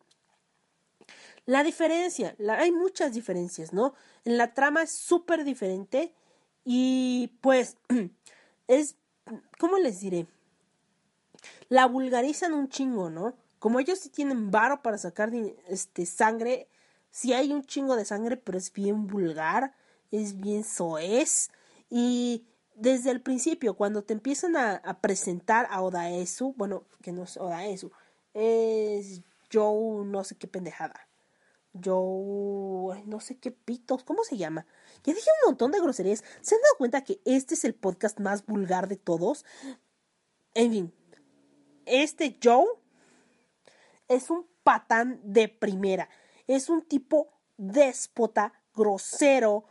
[1.46, 3.92] La diferencia, hay muchas diferencias, ¿no?
[4.24, 6.14] En la trama es súper diferente
[6.64, 7.76] y pues
[8.68, 8.94] es,
[9.58, 10.28] ¿cómo les diré?
[11.68, 13.34] La vulgarizan un chingo, ¿no?
[13.58, 15.32] Como ellos sí tienen varo para sacar
[15.66, 16.68] este, sangre,
[17.10, 19.74] sí hay un chingo de sangre, pero es bien vulgar,
[20.12, 21.50] es bien soez
[21.90, 22.44] y
[22.80, 27.92] desde el principio, cuando te empiezan a, presentar a Odaesu, bueno, que no es Odaesu,
[28.32, 29.22] es
[29.52, 31.08] Joe no sé qué pendejada.
[31.72, 34.66] Joe, no sé qué pitos, ¿cómo se llama?
[35.04, 36.24] Ya dije un montón de groserías.
[36.40, 39.44] ¿Se han dado cuenta que este es el podcast más vulgar de todos?
[40.54, 40.92] En fin,
[41.86, 42.66] este Joe
[44.08, 46.08] es un patán de primera.
[46.46, 49.66] Es un tipo déspota, grosero,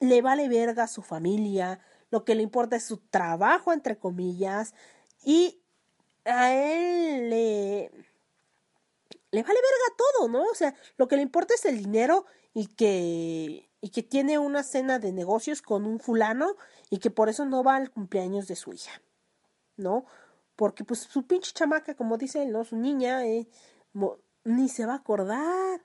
[0.00, 1.80] le vale verga a su familia,
[2.10, 4.74] lo que le importa es su trabajo, entre comillas,
[5.24, 5.60] y
[6.24, 7.90] a él le,
[9.30, 10.44] le vale verga todo, ¿no?
[10.44, 14.62] O sea, lo que le importa es el dinero y que, y que tiene una
[14.62, 16.56] cena de negocios con un fulano
[16.90, 19.00] y que por eso no va al cumpleaños de su hija,
[19.76, 20.04] ¿no?
[20.56, 22.64] Porque pues su pinche chamaca, como dice él, ¿no?
[22.64, 23.48] Su niña, eh,
[24.44, 25.82] ni se va a acordar,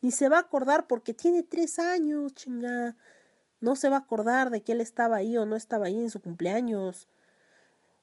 [0.00, 2.96] ni se va a acordar porque tiene tres años, chinga.
[3.60, 6.10] No se va a acordar de que él estaba ahí o no estaba ahí en
[6.10, 7.08] su cumpleaños.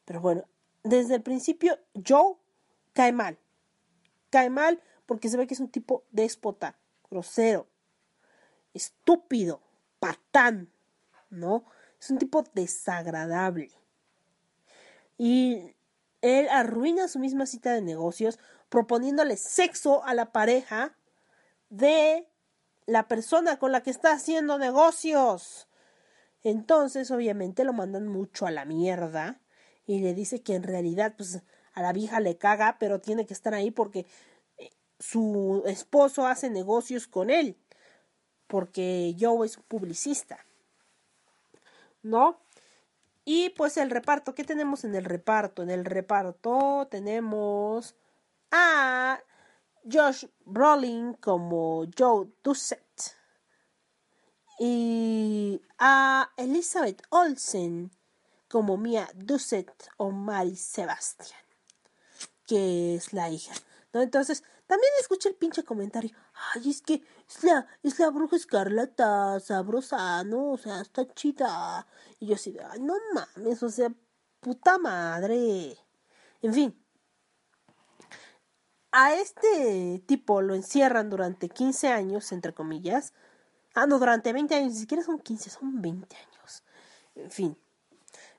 [0.06, 0.46] Pero bueno,
[0.84, 1.78] desde el principio
[2.08, 2.36] Joe
[2.94, 3.38] cae mal.
[4.30, 6.78] Cae mal porque se ve que es un tipo déspota,
[7.10, 7.68] grosero,
[8.74, 9.62] estúpido,
[10.00, 10.72] patán,
[11.30, 11.66] ¿no?
[12.00, 13.72] Es un tipo desagradable.
[15.18, 15.76] Y
[16.22, 18.40] él arruina su misma cita de negocios
[18.70, 20.96] proponiéndole sexo a la pareja
[21.70, 22.28] de
[22.86, 25.68] la persona con la que está haciendo negocios.
[26.44, 29.40] Entonces, obviamente, lo mandan mucho a la mierda
[29.86, 31.42] y le dice que en realidad, pues,
[31.74, 34.06] a la vieja le caga, pero tiene que estar ahí porque
[34.58, 37.58] eh, su esposo hace negocios con él,
[38.48, 40.46] porque Joe es un publicista,
[42.02, 42.40] ¿no?
[43.26, 45.64] Y pues el reparto, ¿qué tenemos en el reparto?
[45.64, 47.96] En el reparto tenemos
[48.52, 49.22] a
[49.92, 53.16] Josh Brolin como Joe Doucette
[54.60, 57.92] y a Elizabeth Olsen
[58.48, 61.40] como Mia Doucette o Mary Sebastian,
[62.46, 63.54] que es la hija.
[63.94, 64.02] ¿no?
[64.02, 66.12] Entonces, también escuché el pinche comentario.
[66.54, 70.52] Ay, es que es la, es la bruja escarlata, sabrosa, ¿no?
[70.52, 71.86] O sea, está chida.
[72.20, 73.94] Y yo así, ay, no mames, o sea,
[74.40, 75.78] puta madre.
[76.42, 76.83] En fin.
[78.96, 83.12] A este tipo lo encierran durante 15 años, entre comillas.
[83.74, 86.64] Ah, no, durante 20 años, ni siquiera son 15, son 20 años.
[87.16, 87.58] En fin.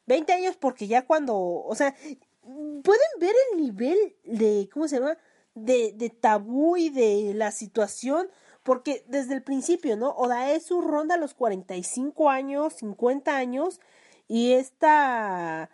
[0.07, 1.97] 20 años porque ya cuando, o sea,
[2.43, 5.19] pueden ver el nivel de, ¿cómo se llama?
[5.57, 8.29] De, de tabú y de la situación,
[8.63, 10.11] porque desde el principio, ¿no?
[10.11, 13.81] Odaesu ronda los 45 años, 50 años,
[14.29, 15.69] y esta,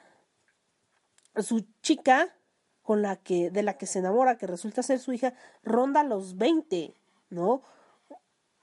[1.37, 2.35] su chica,
[2.91, 5.32] con la que, de la que se enamora, que resulta ser su hija,
[5.62, 6.93] ronda los 20,
[7.28, 7.62] ¿no?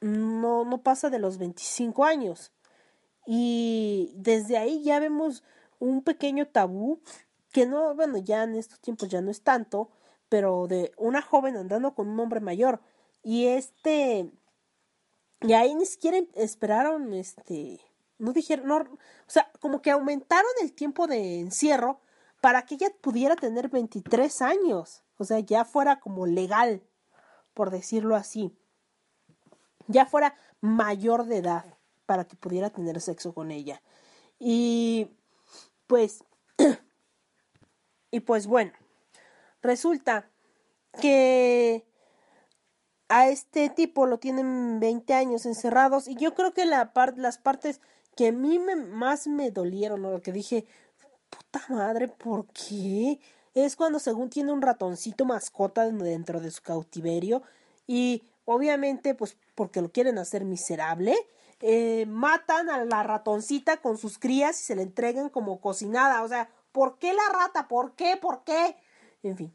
[0.01, 2.51] No, no pasa de los 25 años.
[3.25, 5.45] Y desde ahí ya vemos
[5.79, 6.99] un pequeño tabú
[7.53, 9.91] que no, bueno, ya en estos tiempos ya no es tanto,
[10.27, 12.81] pero de una joven andando con un hombre mayor.
[13.23, 14.29] Y este,
[15.39, 17.79] y ahí ni siquiera esperaron, este,
[18.17, 22.01] no dijeron, o sea, como que aumentaron el tiempo de encierro
[22.47, 26.81] para que ella pudiera tener 23 años, o sea, ya fuera como legal,
[27.53, 28.57] por decirlo así,
[29.87, 31.65] ya fuera mayor de edad
[32.05, 33.81] para que pudiera tener sexo con ella.
[34.39, 35.11] Y
[35.87, 36.23] pues,
[38.11, 38.71] y pues bueno,
[39.61, 40.29] resulta
[41.01, 41.85] que
[43.09, 47.81] a este tipo lo tienen 20 años encerrados y yo creo que la las partes
[48.15, 50.65] que a mí me, más me dolieron, o lo que dije,
[51.29, 53.19] puta madre, ¿por qué?
[53.53, 57.41] Es cuando según tiene un ratoncito mascota dentro de su cautiverio
[57.87, 61.15] y obviamente pues porque lo quieren hacer miserable,
[61.61, 66.27] eh, matan a la ratoncita con sus crías y se le entregan como cocinada, o
[66.27, 67.67] sea, ¿por qué la rata?
[67.67, 68.17] ¿Por qué?
[68.17, 68.75] ¿Por qué?
[69.23, 69.53] En fin.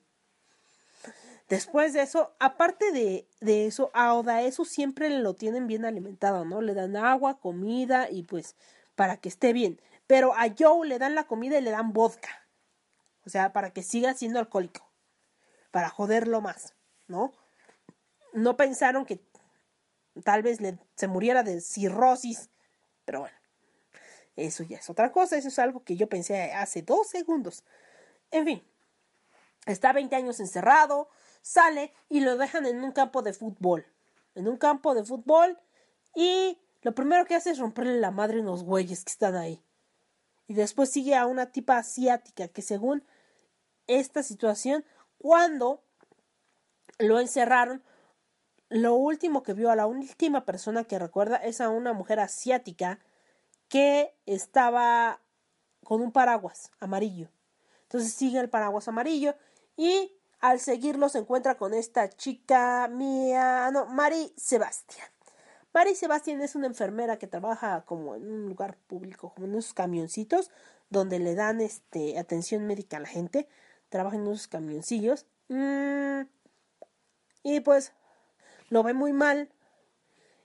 [1.49, 6.62] Después de eso, aparte de, de eso, a Odaesu siempre lo tienen bien alimentado, ¿no?
[6.62, 8.57] Le dan agua, comida y pues
[8.95, 9.81] para que esté bien.
[10.07, 12.47] Pero a Joe le dan la comida y le dan vodka.
[13.25, 14.89] O sea, para que siga siendo alcohólico.
[15.71, 16.75] Para joderlo más,
[17.09, 17.33] ¿no?
[18.33, 19.25] No pensaron que
[20.25, 22.51] tal vez le, se muriera de cirrosis.
[23.05, 23.37] Pero bueno,
[24.37, 25.37] eso ya es otra cosa.
[25.37, 27.65] Eso es algo que yo pensé hace dos segundos.
[28.31, 28.63] En fin,
[29.67, 31.09] está 20 años encerrado,
[31.43, 33.87] sale y lo dejan en un campo de fútbol.
[34.35, 35.59] En un campo de fútbol
[36.15, 39.63] y lo primero que hace es romperle la madre a unos güeyes que están ahí.
[40.47, 43.05] Y después sigue a una tipa asiática que según
[43.86, 44.84] esta situación,
[45.18, 45.82] cuando
[46.99, 47.82] lo encerraron,
[48.68, 52.99] lo último que vio a la última persona que recuerda es a una mujer asiática
[53.68, 55.20] que estaba
[55.84, 57.28] con un paraguas amarillo.
[57.82, 59.34] Entonces sigue el paraguas amarillo
[59.76, 65.12] y al seguirlo se encuentra con esta chica mía, no, Mari Sebastián.
[65.75, 69.73] Mari Sebastián es una enfermera que trabaja como en un lugar público, como en unos
[69.73, 70.51] camioncitos,
[70.91, 73.49] donde le dan este atención médica a la gente.
[73.89, 75.27] Trabaja en unos camioncillos.
[75.49, 76.23] Mm,
[77.43, 77.93] y pues
[78.68, 79.51] lo ve muy mal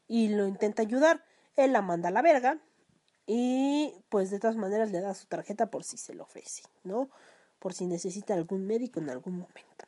[0.07, 1.25] y lo intenta ayudar.
[1.57, 2.59] Él la manda a la verga
[3.25, 7.09] y pues de todas maneras le da su tarjeta por si se lo ofrece, ¿no?
[7.59, 9.86] Por si necesita algún médico en algún momento.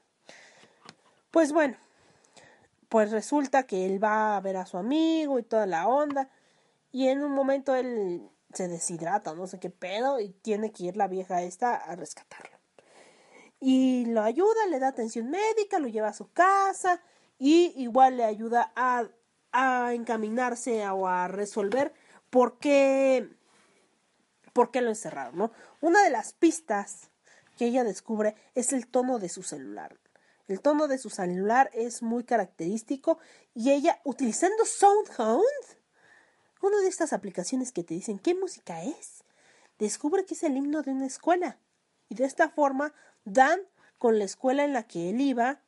[1.32, 1.78] Pues bueno,
[2.90, 6.30] pues resulta que él va a ver a su amigo y toda la onda
[6.92, 10.98] y en un momento él se deshidrata, no sé qué pedo y tiene que ir
[10.98, 12.58] la vieja esta a rescatarlo.
[13.60, 17.02] Y lo ayuda, le da atención médica, lo lleva a su casa
[17.38, 19.08] y igual le ayuda a,
[19.52, 21.94] a encaminarse o a resolver
[22.30, 23.30] por qué,
[24.54, 25.52] por qué lo encerraron, ¿no?
[25.82, 27.12] Una de las pistas
[27.58, 30.00] que ella descubre es el tono de su celular.
[30.50, 33.20] El tono de su celular es muy característico
[33.54, 35.45] y ella, utilizando SoundHound,
[36.64, 39.24] una de estas aplicaciones que te dicen qué música es,
[39.78, 41.60] descubre que es el himno de una escuela.
[42.10, 42.95] Y de esta forma
[43.26, 43.60] dan
[44.00, 45.62] con la escuela en la que él iba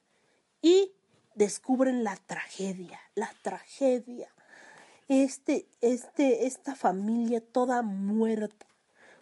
[0.64, 0.92] y
[1.36, 4.34] descubren la tragedia, la tragedia.
[5.08, 8.66] Este, este, esta familia toda muerta,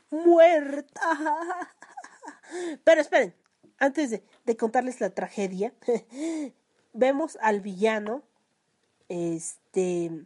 [0.10, 1.70] muerta.
[2.86, 3.36] Pero esperen,
[3.80, 5.74] antes de, contarles la tragedia,
[6.94, 8.24] vemos al villano,
[9.08, 10.26] este,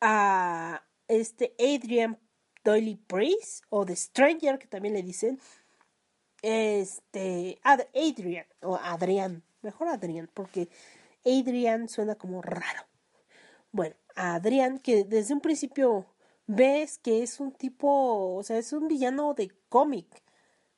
[0.00, 2.18] a este Adrian
[2.64, 5.40] Doyle Priest o The Stranger que también le dicen
[6.42, 10.68] este Ad- Adrian o Adrián mejor Adrián porque
[11.24, 12.86] Adrian suena como raro.
[13.72, 16.06] Bueno Adrián que desde un principio
[16.46, 20.25] ves que es un tipo o sea es un villano de cómic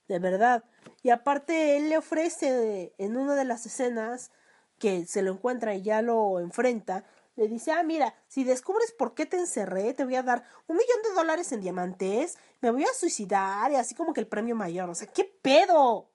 [0.08, 0.64] de verdad
[1.02, 4.30] y aparte él le ofrece en una de las escenas
[4.78, 7.04] que se lo encuentra y ya lo enfrenta
[7.38, 10.76] le dice, ah, mira, si descubres por qué te encerré, te voy a dar un
[10.76, 14.56] millón de dólares en diamantes, me voy a suicidar y así como que el premio
[14.56, 14.90] mayor.
[14.90, 16.10] O sea, ¿qué pedo?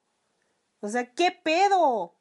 [0.82, 2.14] O sea, ¿qué pedo?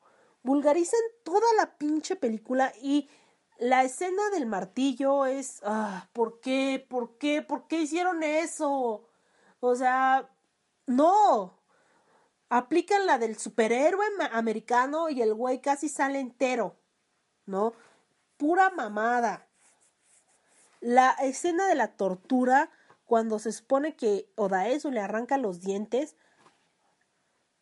[0.44, 3.10] Vulgarizan toda la pinche película y
[3.58, 6.86] la escena del martillo es, ah, ¿por qué?
[6.88, 7.42] ¿Por qué?
[7.42, 9.08] ¿Por qué hicieron eso?
[9.58, 10.30] O sea,
[10.86, 11.58] no.
[12.54, 16.76] Aplican la del superhéroe americano y el güey casi sale entero,
[17.46, 17.72] ¿no?
[18.42, 19.46] pura mamada.
[20.80, 22.72] La escena de la tortura,
[23.04, 26.16] cuando se supone que Odaeso le arranca los dientes,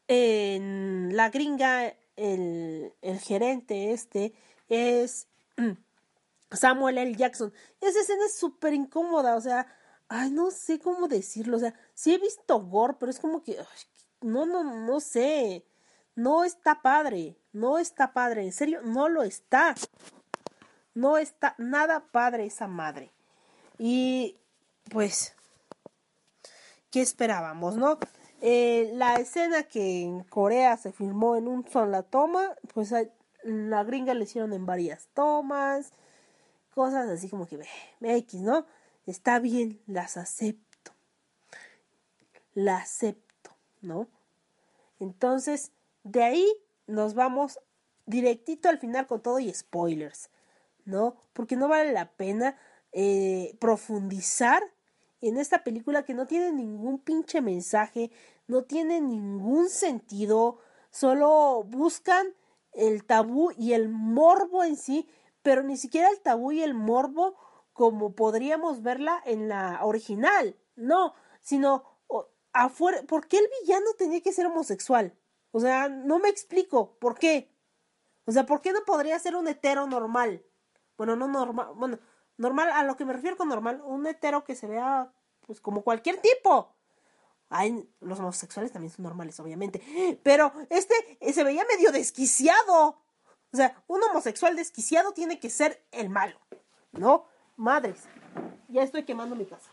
[0.09, 4.33] en la gringa, el, el gerente este
[4.71, 5.29] es
[6.51, 7.15] Samuel L.
[7.15, 7.53] Jackson.
[7.83, 9.67] Esa escena es súper incómoda, o sea,
[10.09, 13.59] ay, no sé cómo decirlo, o sea, sí he visto gore, pero es como que,
[14.21, 15.65] no, no, no sé,
[16.15, 19.75] no está padre, no está padre, en serio, no lo está.
[20.95, 23.13] No está nada padre esa madre.
[23.79, 24.37] Y
[24.91, 25.35] pues,
[26.91, 27.99] ¿qué esperábamos, no?
[28.43, 32.93] Eh, la escena que en Corea se filmó en un sola toma, pues
[33.45, 35.93] la gringa le hicieron en varias tomas,
[36.75, 38.67] cosas así como que, "Ve, X, ¿no?
[39.07, 40.93] Está bien, las acepto.
[42.55, 43.30] La acepto,
[43.81, 44.09] ¿no?
[44.99, 45.73] Entonces,
[46.05, 46.53] de ahí
[46.87, 47.59] nos vamos
[48.07, 50.31] directito al final con todo y spoilers.
[50.85, 51.17] ¿no?
[51.33, 52.57] Porque no vale la pena
[52.93, 54.63] eh, profundizar
[55.21, 58.11] en esta película que no tiene ningún pinche mensaje,
[58.47, 60.59] no tiene ningún sentido,
[60.91, 62.27] solo buscan
[62.73, 65.09] el tabú y el morbo en sí,
[65.43, 67.37] pero ni siquiera el tabú y el morbo
[67.73, 71.85] como podríamos verla en la original, no, sino
[72.53, 75.15] afuera, ¿por qué el villano tenía que ser homosexual?
[75.53, 77.51] O sea, no me explico, ¿por qué?
[78.27, 80.45] O sea, ¿por qué no podría ser un hetero normal?
[80.97, 81.99] Bueno, no normal, bueno,
[82.37, 85.13] normal, a lo que me refiero con normal, un hetero que se vea,
[85.47, 86.75] pues, como cualquier tipo.
[87.49, 89.83] Hay, los homosexuales también son normales, obviamente,
[90.23, 93.03] pero este eh, se veía medio desquiciado.
[93.53, 96.39] O sea, un homosexual desquiciado tiene que ser el malo,
[96.93, 97.25] ¿no?
[97.57, 98.05] Madres,
[98.69, 99.69] ya estoy quemando mi casa,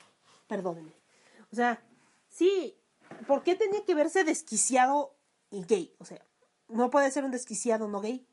[0.48, 0.94] perdónenme.
[1.52, 1.80] O sea,
[2.38, 2.78] sí,
[3.28, 5.16] ¿por qué tenía que verse desquiciado
[5.50, 5.96] y gay?
[6.00, 6.22] O sea,
[6.68, 8.28] ¿no puede ser un desquiciado no gay?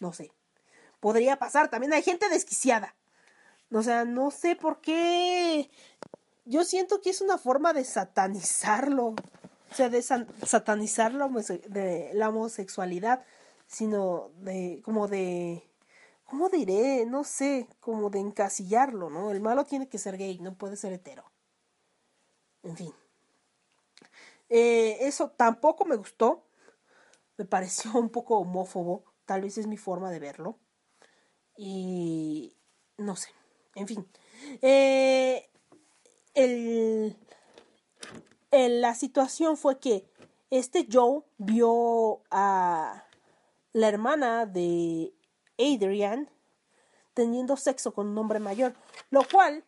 [0.00, 0.32] No sé
[1.02, 1.68] podría pasar.
[1.68, 2.94] También hay gente desquiciada.
[3.72, 5.68] O sea, no sé por qué.
[6.44, 9.08] Yo siento que es una forma de satanizarlo.
[9.70, 11.28] O sea, de satanizar la,
[11.68, 13.24] de la homosexualidad.
[13.66, 14.80] Sino de.
[14.84, 15.68] como de.
[16.24, 17.04] ¿Cómo diré?
[17.04, 17.66] No sé.
[17.80, 19.32] Como de encasillarlo, ¿no?
[19.32, 21.24] El malo tiene que ser gay, no puede ser hetero.
[22.62, 22.92] En fin.
[24.48, 26.44] Eh, eso tampoco me gustó.
[27.36, 30.58] me pareció un poco homófobo, tal vez es mi forma de verlo.
[31.56, 32.56] Y
[32.98, 33.30] no sé,
[33.74, 34.06] en fin.
[34.60, 35.48] Eh,
[36.34, 37.16] el,
[38.50, 40.06] la situación fue que
[40.50, 43.04] este Joe vio a
[43.72, 45.14] la hermana de
[45.58, 46.28] Adrian
[47.14, 48.74] teniendo sexo con un hombre mayor,
[49.10, 49.64] lo cual,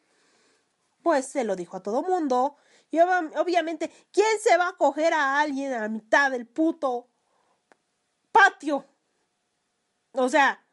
[1.03, 2.57] pues se lo dijo a todo mundo.
[2.91, 7.09] Y obvia- obviamente, ¿quién se va a coger a alguien a mitad del puto
[8.32, 8.87] patio?
[10.12, 10.64] O sea,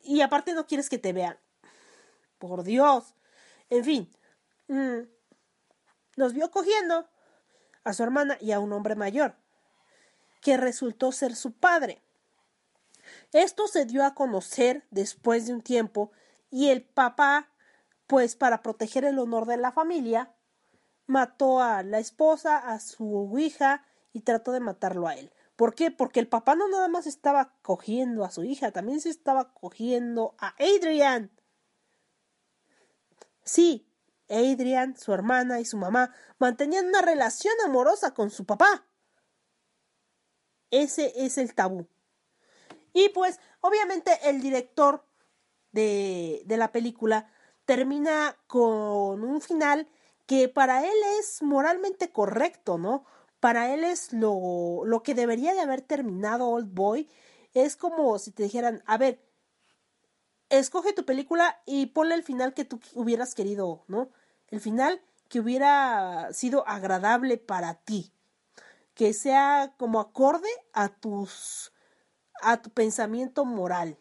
[0.00, 1.38] y aparte no quieres que te vean.
[2.38, 3.14] Por Dios.
[3.70, 4.10] En fin,
[4.68, 5.00] mm,
[6.16, 7.08] los vio cogiendo
[7.84, 9.36] a su hermana y a un hombre mayor,
[10.40, 12.02] que resultó ser su padre.
[13.32, 16.12] Esto se dio a conocer después de un tiempo
[16.50, 17.50] y el papá,
[18.06, 20.34] pues para proteger el honor de la familia,
[21.06, 25.32] mató a la esposa, a su hija y trató de matarlo a él.
[25.56, 25.90] ¿Por qué?
[25.90, 30.34] Porque el papá no nada más estaba cogiendo a su hija, también se estaba cogiendo
[30.38, 31.30] a Adrian.
[33.44, 33.86] Sí,
[34.28, 38.86] Adrian, su hermana y su mamá mantenían una relación amorosa con su papá.
[40.70, 41.86] Ese es el tabú.
[42.94, 45.04] Y pues, obviamente, el director
[45.72, 47.30] de, de la película
[47.64, 49.88] termina con un final
[50.32, 53.04] que para él es moralmente correcto, ¿no?
[53.38, 57.06] Para él es lo, lo que debería de haber terminado Old Boy.
[57.52, 59.22] Es como si te dijeran, a ver,
[60.48, 64.08] escoge tu película y ponle el final que tú hubieras querido, ¿no?
[64.48, 68.10] El final que hubiera sido agradable para ti.
[68.94, 71.74] Que sea como acorde a tus
[72.40, 73.98] a tu pensamiento moral.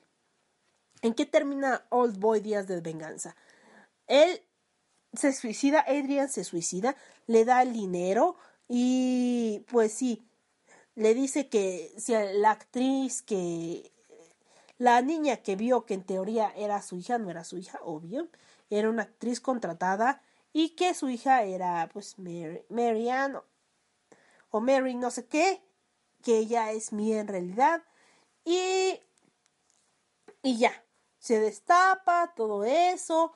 [1.02, 3.36] ¿En qué termina Old Boy Días de Venganza?
[4.08, 4.42] Él
[5.14, 6.96] se suicida, Adrian se suicida,
[7.28, 8.36] le da el dinero
[8.68, 10.24] y pues sí,
[10.96, 13.92] le dice que si la actriz que
[14.78, 18.30] la niña que vio que en teoría era su hija, no era su hija, obvio,
[18.70, 20.22] era una actriz contratada
[20.54, 23.40] y que su hija era pues Mary, Marianne
[24.50, 25.62] o Mary no sé qué,
[26.24, 27.84] que ella es mía en realidad
[28.46, 29.00] y
[30.44, 30.72] y ya,
[31.20, 33.34] se destapa todo eso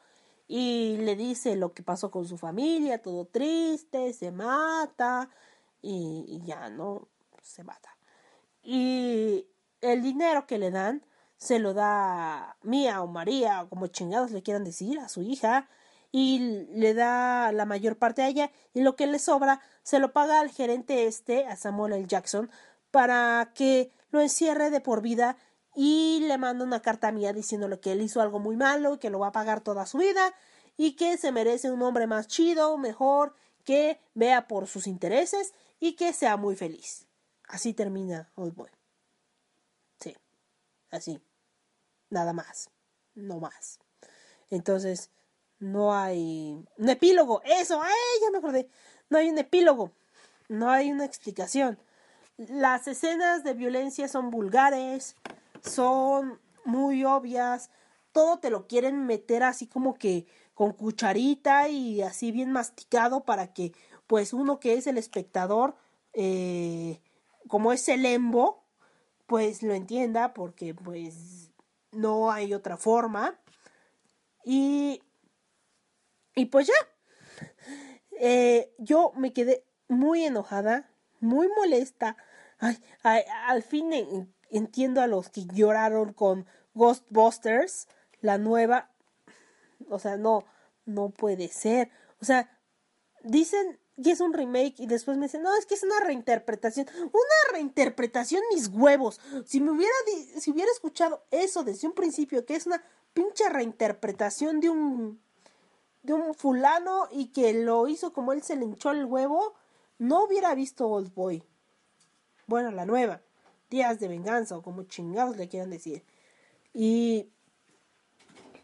[0.48, 5.30] y le dice lo que pasó con su familia, todo triste, se mata
[5.82, 7.08] y, ya no
[7.42, 7.98] se mata.
[8.64, 9.48] Y
[9.82, 11.06] el dinero que le dan
[11.38, 15.68] se lo da Mía o María o como chingados le quieran decir a su hija
[16.12, 16.40] y
[16.72, 20.40] le da la mayor parte a ella y lo que le sobra se lo paga
[20.40, 22.06] al gerente este, a Samuel L.
[22.08, 22.50] Jackson,
[22.90, 25.38] para que lo encierre de por vida
[25.76, 29.20] y le manda una carta mía diciéndole que él hizo algo muy malo que lo
[29.20, 30.34] va a pagar toda su vida
[30.78, 35.96] y que se merece un hombre más chido, mejor, que vea por sus intereses y
[35.96, 37.08] que sea muy feliz.
[37.48, 38.70] Así termina Old Boy.
[40.00, 40.16] Sí,
[40.92, 41.22] así.
[42.10, 42.70] Nada más.
[43.14, 43.80] No más.
[44.50, 45.10] Entonces,
[45.60, 47.42] no hay un epílogo.
[47.44, 48.22] Eso, ¡ay!
[48.22, 48.70] Ya me acordé.
[49.10, 49.92] No hay un epílogo.
[50.48, 51.80] No hay una explicación.
[52.38, 55.16] Las escenas de violencia son vulgares,
[55.66, 57.70] son muy obvias,
[58.12, 63.54] todo te lo quieren meter así como que con cucharita y así bien masticado para
[63.54, 63.74] que
[64.08, 65.76] pues uno que es el espectador,
[66.14, 67.02] eh,
[67.48, 68.64] como es el embo,
[69.26, 71.52] pues lo entienda porque pues
[71.92, 73.40] no hay otra forma.
[74.44, 75.02] Y,
[76.36, 76.74] y pues ya,
[78.20, 80.90] eh, yo me quedé muy enojada,
[81.20, 82.16] muy molesta.
[82.60, 83.92] Ay, ay, al fin
[84.58, 87.88] entiendo a los que lloraron con Ghostbusters,
[88.22, 88.90] la nueva.
[89.90, 90.46] O sea, no,
[90.86, 91.90] no puede ser.
[92.22, 92.60] O sea,
[93.24, 96.88] dicen que es un remake y después me dicen, no, es que es una reinterpretación.
[96.98, 99.22] Una reinterpretación, mis huevos.
[99.46, 99.94] Si me hubiera,
[100.40, 102.84] si hubiera escuchado eso desde un principio, que es una
[103.14, 105.26] pinche reinterpretación de un
[106.06, 109.56] de un fulano y que lo hizo como él se le hinchó el huevo,
[109.98, 111.44] no hubiera visto Old Boy.
[112.46, 113.22] Bueno, la nueva.
[113.70, 116.04] Días de venganza o como chingados le quieran decir.
[116.74, 117.30] Y.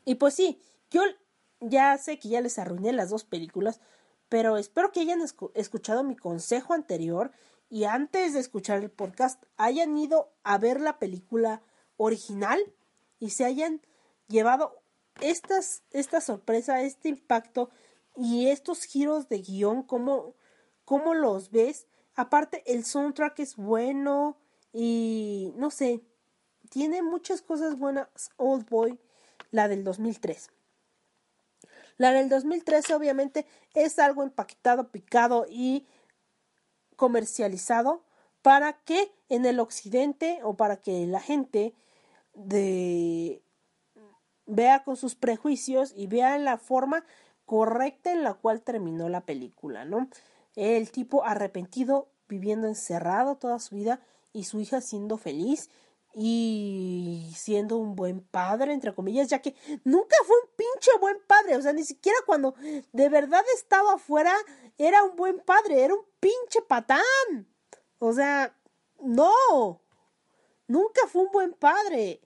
[0.06, 0.60] Y pues sí,
[0.90, 1.03] yo
[1.60, 3.80] ya sé que ya les arruiné las dos películas,
[4.30, 7.32] pero espero que hayan escu- escuchado mi consejo anterior
[7.69, 11.61] y antes de escuchar el podcast hayan ido a ver la película
[11.98, 12.60] original
[13.19, 13.82] y se hayan
[14.28, 14.82] llevado
[15.22, 17.69] esta sorpresa, este impacto
[18.15, 20.34] y estos giros de guion, cómo,
[20.84, 21.86] cómo los ves.
[22.15, 24.38] Aparte, el soundtrack es bueno
[24.73, 26.02] y no sé,
[26.69, 28.07] tiene muchas cosas buenas.
[28.38, 28.99] Old Boy,
[29.52, 30.49] la del 2003.
[31.98, 35.85] La del 2013 obviamente es algo empaquetado, picado y
[36.95, 38.03] comercializado
[38.41, 41.76] para que en el occidente o para que la gente
[42.34, 43.43] de
[44.45, 47.06] vea con sus prejuicios y vea la forma
[47.45, 50.10] correcta en la cual terminó la película, ¿no?
[50.56, 54.02] El tipo arrepentido viviendo encerrado toda su vida
[54.34, 55.70] y su hija siendo feliz
[56.14, 61.56] y siendo un buen padre, entre comillas, ya que nunca fue un pinche buen padre,
[61.56, 62.53] o sea, ni siquiera cuando
[62.91, 64.34] de verdad estaba afuera
[64.78, 67.48] era un buen padre, era un pinche patán.
[67.99, 68.56] O sea,
[68.99, 69.82] no,
[70.68, 72.20] nunca fue un buen padre.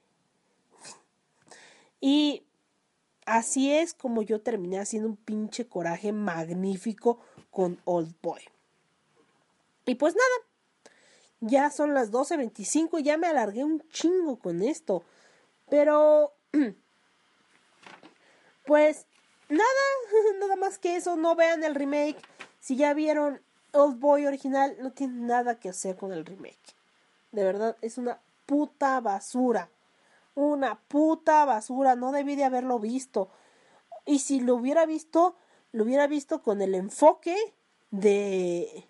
[2.00, 2.46] Y
[3.26, 7.20] así es como yo terminé haciendo un pinche coraje magnífico
[7.52, 8.42] con Old Boy.
[9.86, 10.48] Y pues nada,
[11.46, 15.04] ya son las 12.25 y ya me alargué un chingo con esto.
[15.70, 16.34] Pero,
[18.66, 19.06] pues
[19.50, 19.64] nada,
[20.40, 22.18] nada más que eso, no vean el remake.
[22.60, 23.42] Si ya vieron
[23.74, 26.76] Old Boy original, no tiene nada que hacer con el remake.
[27.32, 29.70] De verdad, es una puta basura.
[30.34, 31.96] Una puta basura.
[31.96, 33.30] No debí de haberlo visto.
[34.06, 35.36] Y si lo hubiera visto,
[35.72, 37.36] lo hubiera visto con el enfoque
[37.92, 38.88] de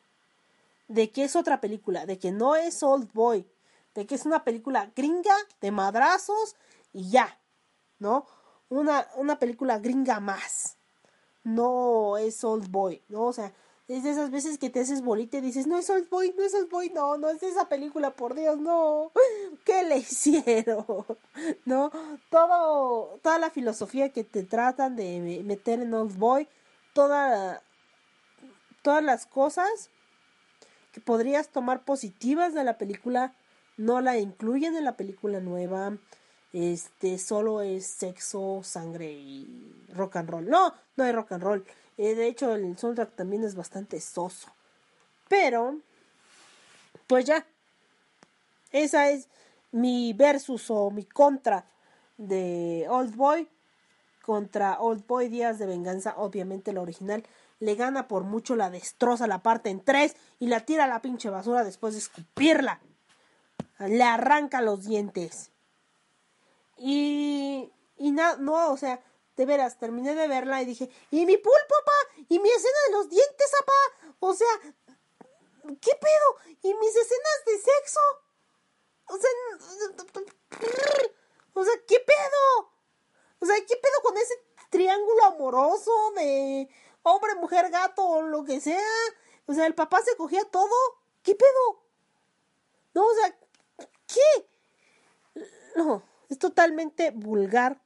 [0.88, 3.48] de que es otra película, de que no es Old Boy,
[3.94, 6.56] de que es una película gringa de madrazos
[6.94, 7.40] y ya,
[8.00, 8.26] ¿no?
[8.70, 10.78] Una, una película gringa más.
[11.44, 13.26] No es Old Boy, ¿no?
[13.26, 13.54] O sea,
[13.88, 16.44] es de esas veces que te haces bolita y dices, no es Old Boy, no
[16.44, 19.12] es Old Boy, no, no es esa película, por Dios, no.
[19.66, 20.86] ¿Qué le hicieron?
[21.66, 21.92] ¿No?
[22.30, 26.48] Todo, toda la filosofía que te tratan de meter en Old Boy,
[26.94, 27.62] toda,
[28.82, 29.92] todas las cosas
[30.96, 33.34] que podrías tomar positivas de la película
[33.76, 35.98] no la incluyen en la película nueva.
[36.54, 40.50] Este solo es sexo, sangre y rock and roll.
[40.50, 41.66] No, no hay rock and roll.
[41.98, 44.48] Eh, de hecho, el soundtrack también es bastante soso.
[45.28, 45.80] Pero,
[47.08, 47.46] pues ya.
[48.72, 49.28] Esa es
[49.74, 51.66] mi versus o mi contra
[52.18, 53.50] de Old Boy
[54.22, 56.14] contra Old Boy Días de Venganza.
[56.16, 57.26] Obviamente la original
[57.60, 61.02] le gana por mucho, la destroza, la parte en tres y la tira a la
[61.02, 62.82] pinche basura después de escupirla.
[63.80, 65.52] Le arranca los dientes.
[66.78, 69.02] Y, y nada, no, o sea,
[69.36, 72.24] de veras, terminé de verla y dije, ¿y mi pulpo, papá?
[72.30, 74.16] ¿Y mi escena de los dientes, papá?
[74.20, 74.48] O sea,
[75.82, 76.56] ¿qué pedo?
[76.62, 78.00] ¿Y mis escenas de sexo?
[79.08, 79.30] O sea,
[81.54, 82.72] o sea, ¿qué pedo?
[83.40, 84.34] O sea, ¿qué pedo con ese
[84.70, 86.70] triángulo amoroso de
[87.06, 88.80] hombre, mujer, gato o lo que sea.
[89.46, 90.76] O sea, el papá se cogía todo.
[91.24, 91.84] ¿Qué pedo?
[92.94, 93.38] No, o sea,
[94.08, 95.46] ¿qué?
[95.76, 97.82] No, es totalmente vulgar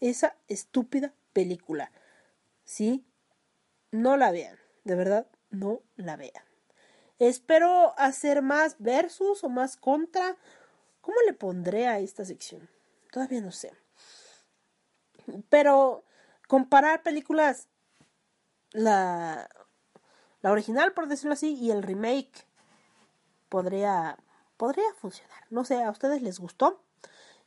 [0.00, 1.92] esa estúpida película.
[2.64, 3.06] ¿Sí?
[3.90, 6.44] No la vean, de verdad, no la vean.
[7.18, 10.36] Espero hacer más versus o más contra.
[11.00, 12.68] ¿Cómo le pondré a esta sección?
[13.12, 13.72] Todavía no sé.
[15.48, 16.04] Pero
[16.48, 17.68] comparar películas
[18.76, 19.48] la,
[20.42, 22.46] la original, por decirlo así, y el remake
[23.48, 24.18] podría,
[24.56, 25.44] podría funcionar.
[25.50, 26.82] No sé, ¿a ustedes les gustó?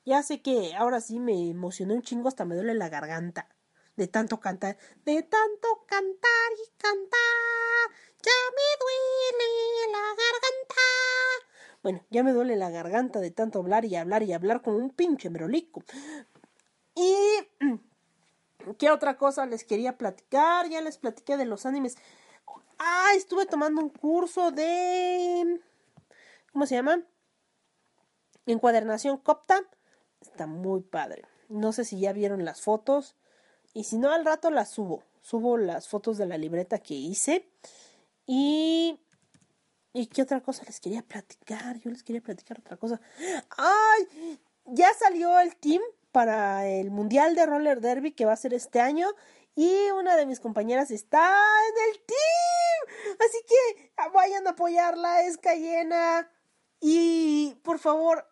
[0.06, 3.48] Ya sé que ahora sí me emocioné un chingo, hasta me duele la garganta.
[3.96, 7.90] De tanto cantar, de tanto cantar y cantar,
[8.24, 10.82] ya me duele la garganta.
[11.84, 14.90] Bueno, ya me duele la garganta de tanto hablar y hablar y hablar como un
[14.90, 15.84] pinche merolico.
[16.96, 17.16] Y
[18.78, 20.70] ¿Qué otra cosa les quería platicar?
[20.70, 21.98] Ya les platiqué de los animes.
[22.78, 25.62] Ah, estuve tomando un curso de...
[26.54, 27.04] ¿Cómo se llama?
[28.46, 29.62] Encuadernación Copta.
[30.22, 31.24] Está muy padre.
[31.50, 33.16] No sé si ya vieron las fotos.
[33.74, 35.04] Y si no, al rato las subo.
[35.22, 37.50] Subo las fotos de la libreta que hice.
[38.26, 39.00] Y...
[39.92, 41.80] ¿Y qué otra cosa les quería platicar?
[41.80, 43.02] Yo les quería platicar otra cosa.
[43.58, 44.40] ¡Ay!
[44.66, 48.82] Ya salió el team para el Mundial de Roller Derby que va a ser este
[48.82, 49.08] año.
[49.56, 51.36] Y una de mis compañeras está
[51.68, 53.18] en el team.
[53.20, 56.30] Así que vayan a apoyarla, es Cayena.
[56.80, 58.26] Y por favor,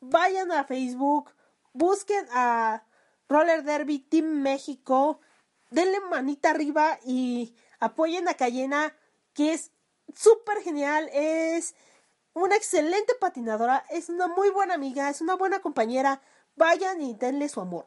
[0.00, 1.34] vayan a Facebook,
[1.72, 2.84] busquen a
[3.28, 5.20] Roller Derby Team México,
[5.70, 8.96] denle manita arriba y apoyen a Cayena,
[9.34, 9.70] que es
[10.14, 11.74] súper genial, es
[12.32, 16.22] una excelente patinadora, es una muy buena amiga, es una buena compañera
[16.58, 17.86] vayan y denle su amor,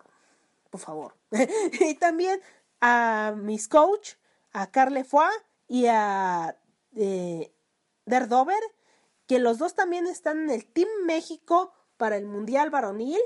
[0.70, 1.16] por favor.
[1.80, 2.42] y también
[2.80, 4.14] a mis coach,
[4.54, 5.34] a Carle Foy
[5.68, 6.58] y a
[6.96, 7.54] eh,
[8.06, 8.62] Derdover,
[9.28, 13.22] que los dos también están en el Team México para el Mundial Varonil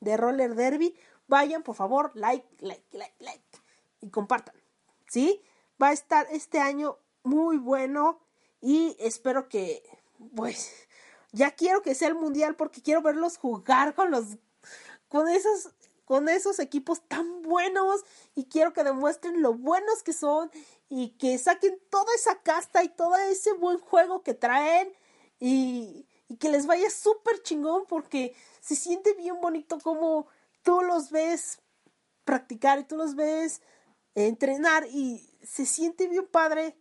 [0.00, 0.96] de Roller Derby.
[1.28, 3.44] Vayan, por favor, like, like, like, like
[4.00, 4.54] y compartan.
[5.08, 5.42] ¿Sí?
[5.80, 8.20] Va a estar este año muy bueno
[8.60, 9.82] y espero que
[10.34, 10.72] pues
[11.32, 14.38] ya quiero que sea el mundial porque quiero verlos jugar con los
[15.08, 15.70] con esos
[16.04, 18.04] con esos equipos tan buenos
[18.36, 20.52] y quiero que demuestren lo buenos que son
[20.88, 24.92] y que saquen toda esa casta y todo ese buen juego que traen
[25.40, 30.28] y, y que les vaya súper chingón porque se siente bien bonito como
[30.62, 31.58] tú los ves
[32.24, 33.60] practicar y tú los ves
[34.14, 36.76] entrenar y se siente bien padre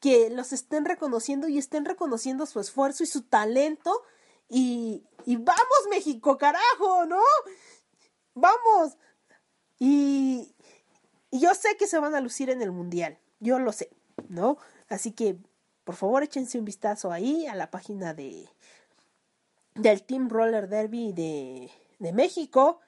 [0.00, 4.02] que los estén reconociendo y estén reconociendo su esfuerzo y su talento
[4.52, 7.22] y, y vamos México, carajo, ¿no?
[8.34, 8.98] Vamos.
[9.78, 10.54] Y,
[11.30, 13.88] y yo sé que se van a lucir en el mundial, yo lo sé,
[14.28, 14.58] ¿no?
[14.90, 15.38] Así que,
[15.84, 18.48] por favor, échense un vistazo ahí a la página de
[19.74, 22.80] del Team Roller Derby de, de México.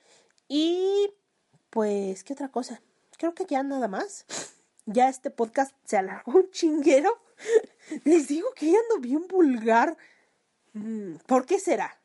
[0.47, 1.15] Y
[1.71, 2.83] pues, ¿qué otra cosa?
[3.17, 4.27] Creo que ya nada más.
[4.85, 7.19] Ya este podcast se alargó un chinguero.
[8.05, 9.97] Les digo que ya ando bien vulgar.
[10.75, 11.99] Mm, ¿Por qué será?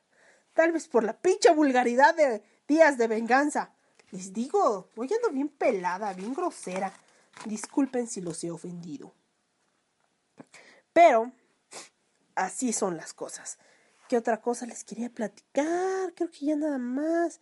[0.54, 3.74] Tal vez por la pinche vulgaridad de días de venganza.
[4.12, 6.92] Les digo, hoy ando bien pelada, bien grosera.
[7.46, 9.14] Disculpen si los he ofendido.
[10.94, 11.32] Pero,
[12.36, 13.58] así son las cosas.
[14.08, 16.14] ¿Qué otra cosa les quería platicar?
[16.16, 17.42] Creo que ya nada más.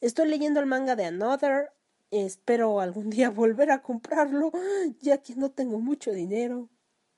[0.00, 1.70] Estoy leyendo el manga de Another.
[2.10, 4.52] Espero algún día volver a comprarlo,
[5.00, 6.68] ya que no tengo mucho dinero.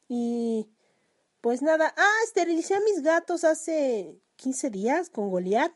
[0.09, 0.69] Y
[1.41, 1.95] pues nada.
[1.97, 5.73] Ah, esterilicé a mis gatos hace 15 días con Goliath.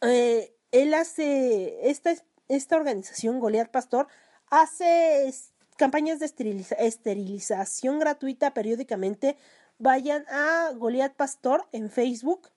[0.00, 2.14] Eh, él hace, esta,
[2.48, 4.08] esta organización, Goliath Pastor,
[4.48, 5.32] hace
[5.76, 9.36] campañas de esteriliza- esterilización gratuita periódicamente.
[9.78, 12.48] Vayan a Goliath Pastor en Facebook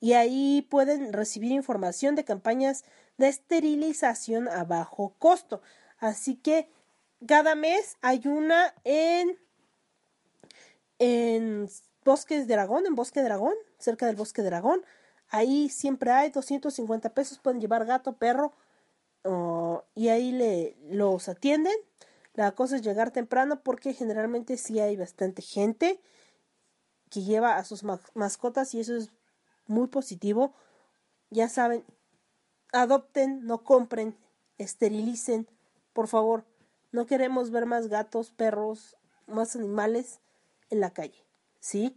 [0.00, 2.84] y ahí pueden recibir información de campañas
[3.18, 5.62] de esterilización a bajo costo.
[5.98, 6.68] Así que
[7.26, 9.38] cada mes hay una en
[11.02, 11.68] en
[12.04, 14.84] Bosques de Dragón, en Bosque Dragón, cerca del Bosque Dragón.
[15.28, 18.52] Ahí siempre hay 250 pesos, pueden llevar gato, perro,
[19.96, 21.74] y ahí le, los atienden.
[22.34, 26.00] La cosa es llegar temprano porque generalmente sí hay bastante gente
[27.10, 29.10] que lleva a sus ma- mascotas y eso es
[29.66, 30.54] muy positivo.
[31.30, 31.84] Ya saben,
[32.72, 34.16] adopten, no compren,
[34.56, 35.48] esterilicen,
[35.92, 36.44] por favor.
[36.92, 38.96] No queremos ver más gatos, perros,
[39.26, 40.20] más animales
[40.72, 41.24] en la calle,
[41.60, 41.96] ¿sí?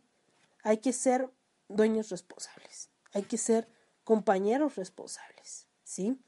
[0.61, 1.31] Hay que ser
[1.69, 3.67] dueños responsables, hay que ser
[4.03, 6.19] compañeros responsables, ¿sí?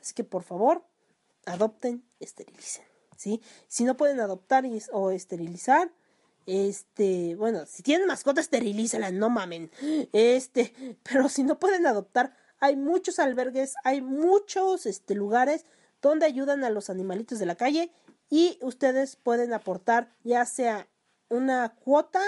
[0.00, 0.86] Así que por favor,
[1.46, 2.84] adopten, esterilicen,
[3.16, 3.42] ¿sí?
[3.66, 5.90] Si no pueden adoptar o esterilizar,
[6.46, 9.70] este, bueno, si tienen mascota, esterilízala, no mamen.
[10.12, 15.64] Este, pero si no pueden adoptar, hay muchos albergues, hay muchos este, lugares
[16.00, 17.90] donde ayudan a los animalitos de la calle
[18.30, 20.86] y ustedes pueden aportar ya sea
[21.28, 22.20] una cuota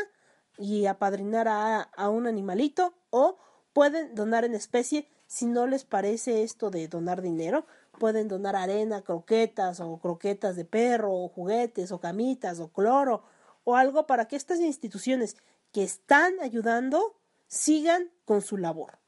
[0.58, 3.38] y apadrinar a, a un animalito o
[3.72, 7.66] pueden donar en especie si no les parece esto de donar dinero
[7.96, 13.22] pueden donar arena, croquetas o croquetas de perro o juguetes o camitas o cloro
[13.64, 15.36] o algo para que estas instituciones
[15.72, 17.18] que están ayudando
[17.48, 18.98] sigan con su labor.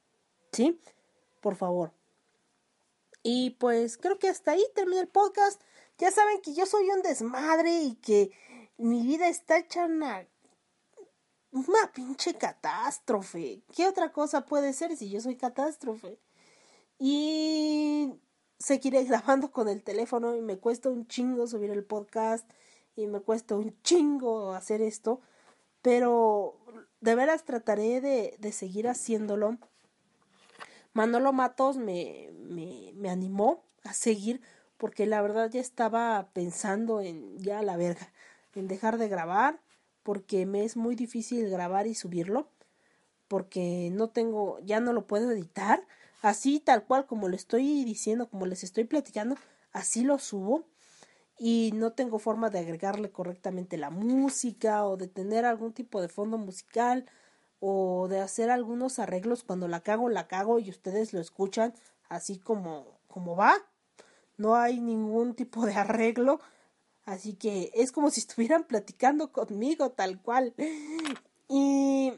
[0.53, 0.81] ¿Sí?
[1.41, 1.93] Por favor.
[3.23, 5.63] Y pues creo que hasta ahí termina el podcast.
[5.99, 8.31] Ya saben que yo soy un desmadre y que
[8.79, 10.27] mi vida está hecha una
[11.93, 13.63] pinche catástrofe.
[13.75, 16.19] ¿Qué otra cosa puede ser si yo soy catástrofe?
[16.99, 18.15] Y
[18.59, 22.49] seguiré grabando con el teléfono y me cuesta un chingo subir el podcast
[22.97, 25.21] y me cuesta un chingo hacer esto,
[25.83, 26.57] pero
[27.01, 29.59] de veras trataré de, de seguir haciéndolo.
[30.93, 34.41] Manolo Matos me, me, me animó a seguir
[34.77, 38.13] porque la verdad ya estaba pensando en ya la verga,
[38.59, 39.61] en dejar de grabar
[40.03, 42.51] porque me es muy difícil grabar y subirlo
[43.29, 45.87] porque no tengo, ya no lo puedo editar,
[46.23, 49.37] así tal cual como lo estoy diciendo, como les estoy platicando,
[49.73, 50.65] así lo subo
[51.39, 56.09] y no tengo forma de agregarle correctamente la música o de tener algún tipo de
[56.09, 57.07] fondo musical
[57.61, 61.75] o de hacer algunos arreglos cuando la cago, la cago y ustedes lo escuchan
[62.09, 63.55] así como, como va.
[64.37, 66.41] No hay ningún tipo de arreglo.
[67.09, 70.55] Así que es como si estuvieran platicando conmigo tal cual.
[71.49, 72.13] Y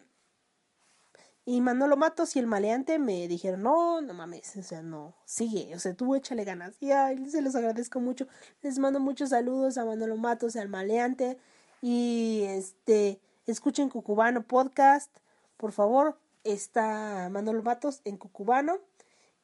[1.46, 5.74] y Manolo Matos y el maleante me dijeron, no, no mames, o sea, no, sigue,
[5.74, 6.76] o sea, tú échale ganas.
[6.80, 6.90] Y
[7.28, 8.28] se los agradezco mucho.
[8.62, 11.38] Les mando muchos saludos a Manolo Matos y al maleante.
[11.82, 15.10] Y este, escuchen Cucubano Podcast,
[15.56, 16.18] por favor.
[16.44, 18.78] Está Manolo Matos en Cucubano.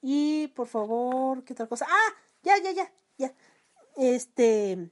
[0.02, 1.86] Y por favor, ¿qué otra cosa?
[1.88, 2.14] Ah,
[2.44, 3.34] ya, ya, ya, ya.
[3.96, 4.90] Este,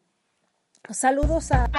[0.91, 1.71] Saludos a...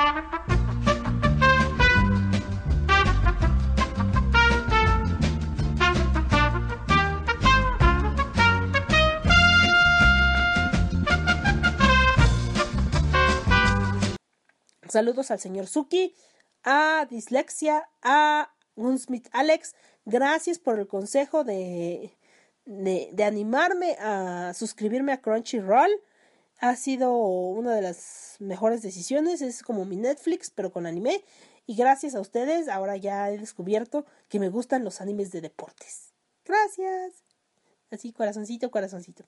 [14.90, 16.16] Saludos al señor Suki,
[16.64, 19.76] a Dislexia, a Gunsmith Alex.
[20.06, 22.18] Gracias por el consejo de,
[22.66, 25.92] de, de animarme a suscribirme a Crunchyroll.
[26.60, 29.42] Ha sido una de las mejores decisiones.
[29.42, 31.24] Es como mi Netflix, pero con anime.
[31.68, 36.14] Y gracias a ustedes, ahora ya he descubierto que me gustan los animes de deportes.
[36.46, 37.14] Gracias.
[37.92, 39.26] Así, corazoncito, corazoncito.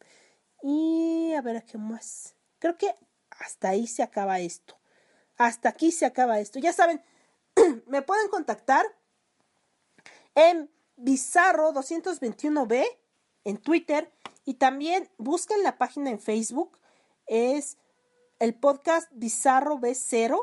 [0.61, 2.35] Y a ver, ¿qué más?
[2.59, 2.95] Creo que
[3.31, 4.77] hasta ahí se acaba esto.
[5.37, 6.59] Hasta aquí se acaba esto.
[6.59, 7.01] Ya saben,
[7.87, 8.85] me pueden contactar
[10.35, 12.85] en Bizarro221B
[13.43, 14.11] en Twitter
[14.45, 16.77] y también busquen la página en Facebook.
[17.27, 17.77] Es
[18.39, 20.37] el podcast Bizarro B0.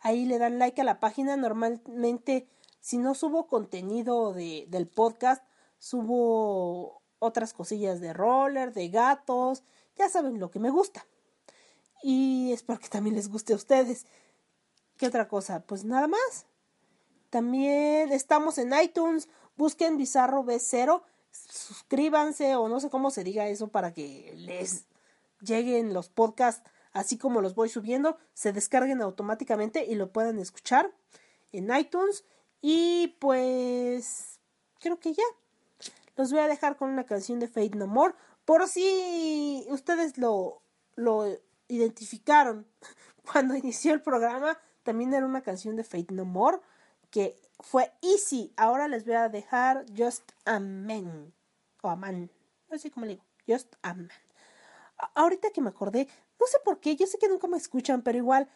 [0.00, 1.36] Ahí le dan like a la página.
[1.36, 2.48] Normalmente,
[2.80, 5.44] si no subo contenido de, del podcast,
[5.78, 9.62] subo otras cosillas de roller, de gatos.
[9.96, 11.06] Ya saben lo que me gusta.
[12.02, 14.06] Y espero que también les guste a ustedes.
[14.96, 15.60] ¿Qué otra cosa?
[15.60, 16.46] Pues nada más.
[17.30, 19.28] También estamos en iTunes.
[19.56, 21.02] Busquen Bizarro B0.
[21.30, 24.86] Suscríbanse o no sé cómo se diga eso para que les
[25.40, 28.18] lleguen los podcasts así como los voy subiendo.
[28.34, 30.90] Se descarguen automáticamente y lo puedan escuchar
[31.52, 32.24] en iTunes.
[32.60, 34.40] Y pues
[34.80, 35.24] creo que ya.
[36.16, 38.14] Los voy a dejar con una canción de Fate No More.
[38.44, 40.62] Por si ustedes lo,
[40.94, 41.26] lo
[41.68, 42.66] identificaron
[43.30, 46.58] cuando inició el programa, también era una canción de Fate No More
[47.10, 48.52] que fue Easy.
[48.56, 51.32] Ahora les voy a dejar Just a Man
[51.82, 52.30] o a Man,
[52.70, 54.10] no sé cómo le digo, Just a Man.
[55.14, 56.08] Ahorita que me acordé,
[56.40, 58.48] no sé por qué, yo sé que nunca me escuchan, pero igual.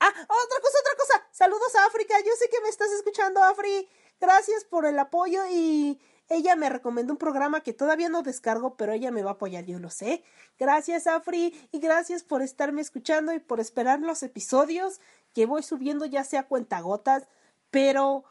[0.00, 1.28] Ah, otra cosa, otra cosa.
[1.32, 3.88] Saludos a África, yo sé que me estás escuchando, Afri.
[4.20, 8.92] Gracias por el apoyo y ella me recomendó un programa que todavía no descargo, pero
[8.92, 10.22] ella me va a apoyar, yo lo sé.
[10.58, 15.00] Gracias, Afri, y gracias por estarme escuchando y por esperar los episodios
[15.32, 17.28] que voy subiendo, ya sea cuentagotas,
[17.70, 18.24] pero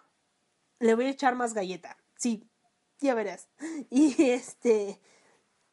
[0.79, 1.97] le voy a echar más galleta.
[2.15, 2.47] Sí,
[2.99, 3.49] ya verás.
[3.89, 4.99] Y este.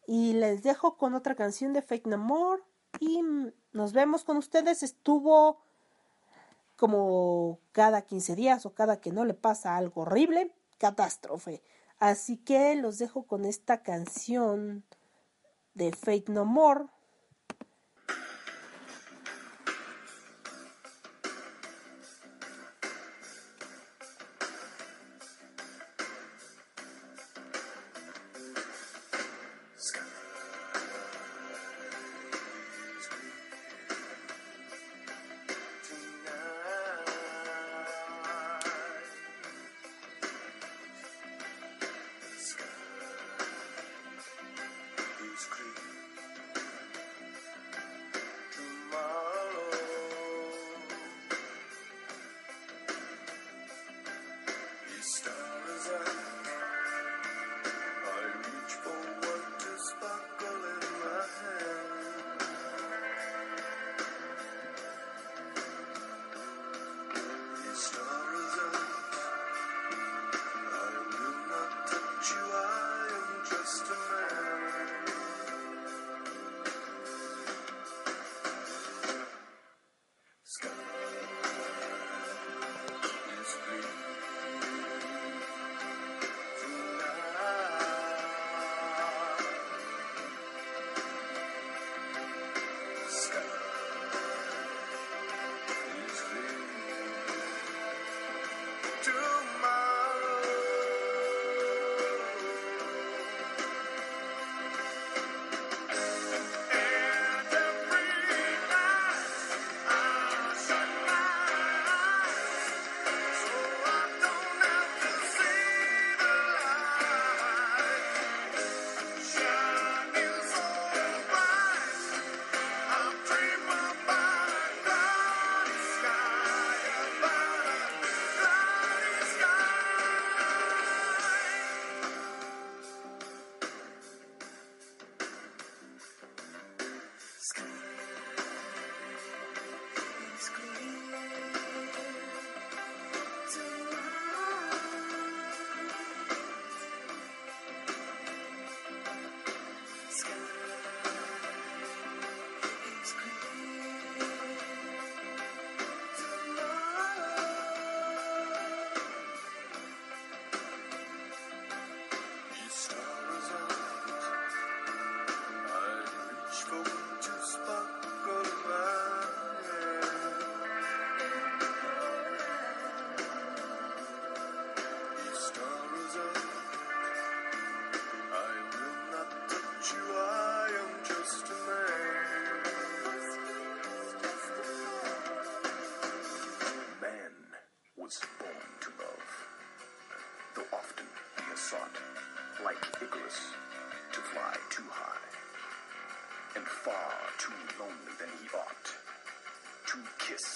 [0.06, 2.62] Y les dejo con otra canción de Fake No More.
[3.00, 3.22] Y
[3.72, 4.82] nos vemos con ustedes.
[4.82, 5.60] Estuvo
[6.76, 10.54] como cada 15 días o cada que no le pasa algo horrible.
[10.78, 11.62] Catástrofe.
[11.98, 14.84] Así que los dejo con esta canción
[15.74, 16.86] de Fate No More.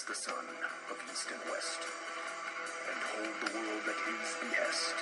[0.09, 0.33] The sun
[0.89, 1.85] of east and west,
[2.89, 4.95] and hold the world at his behest.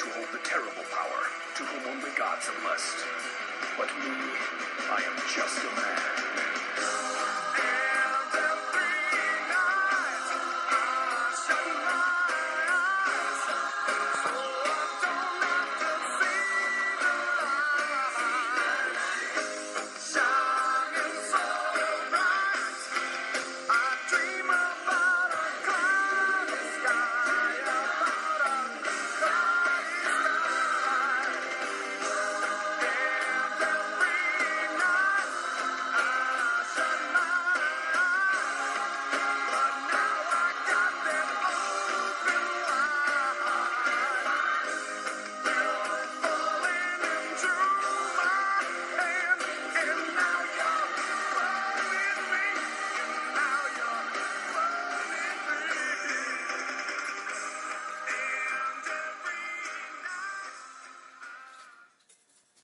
[0.00, 1.22] To hold the terrible power
[1.56, 3.04] to whom only gods are blessed.
[3.76, 4.16] But me,
[4.88, 6.51] I am just a man.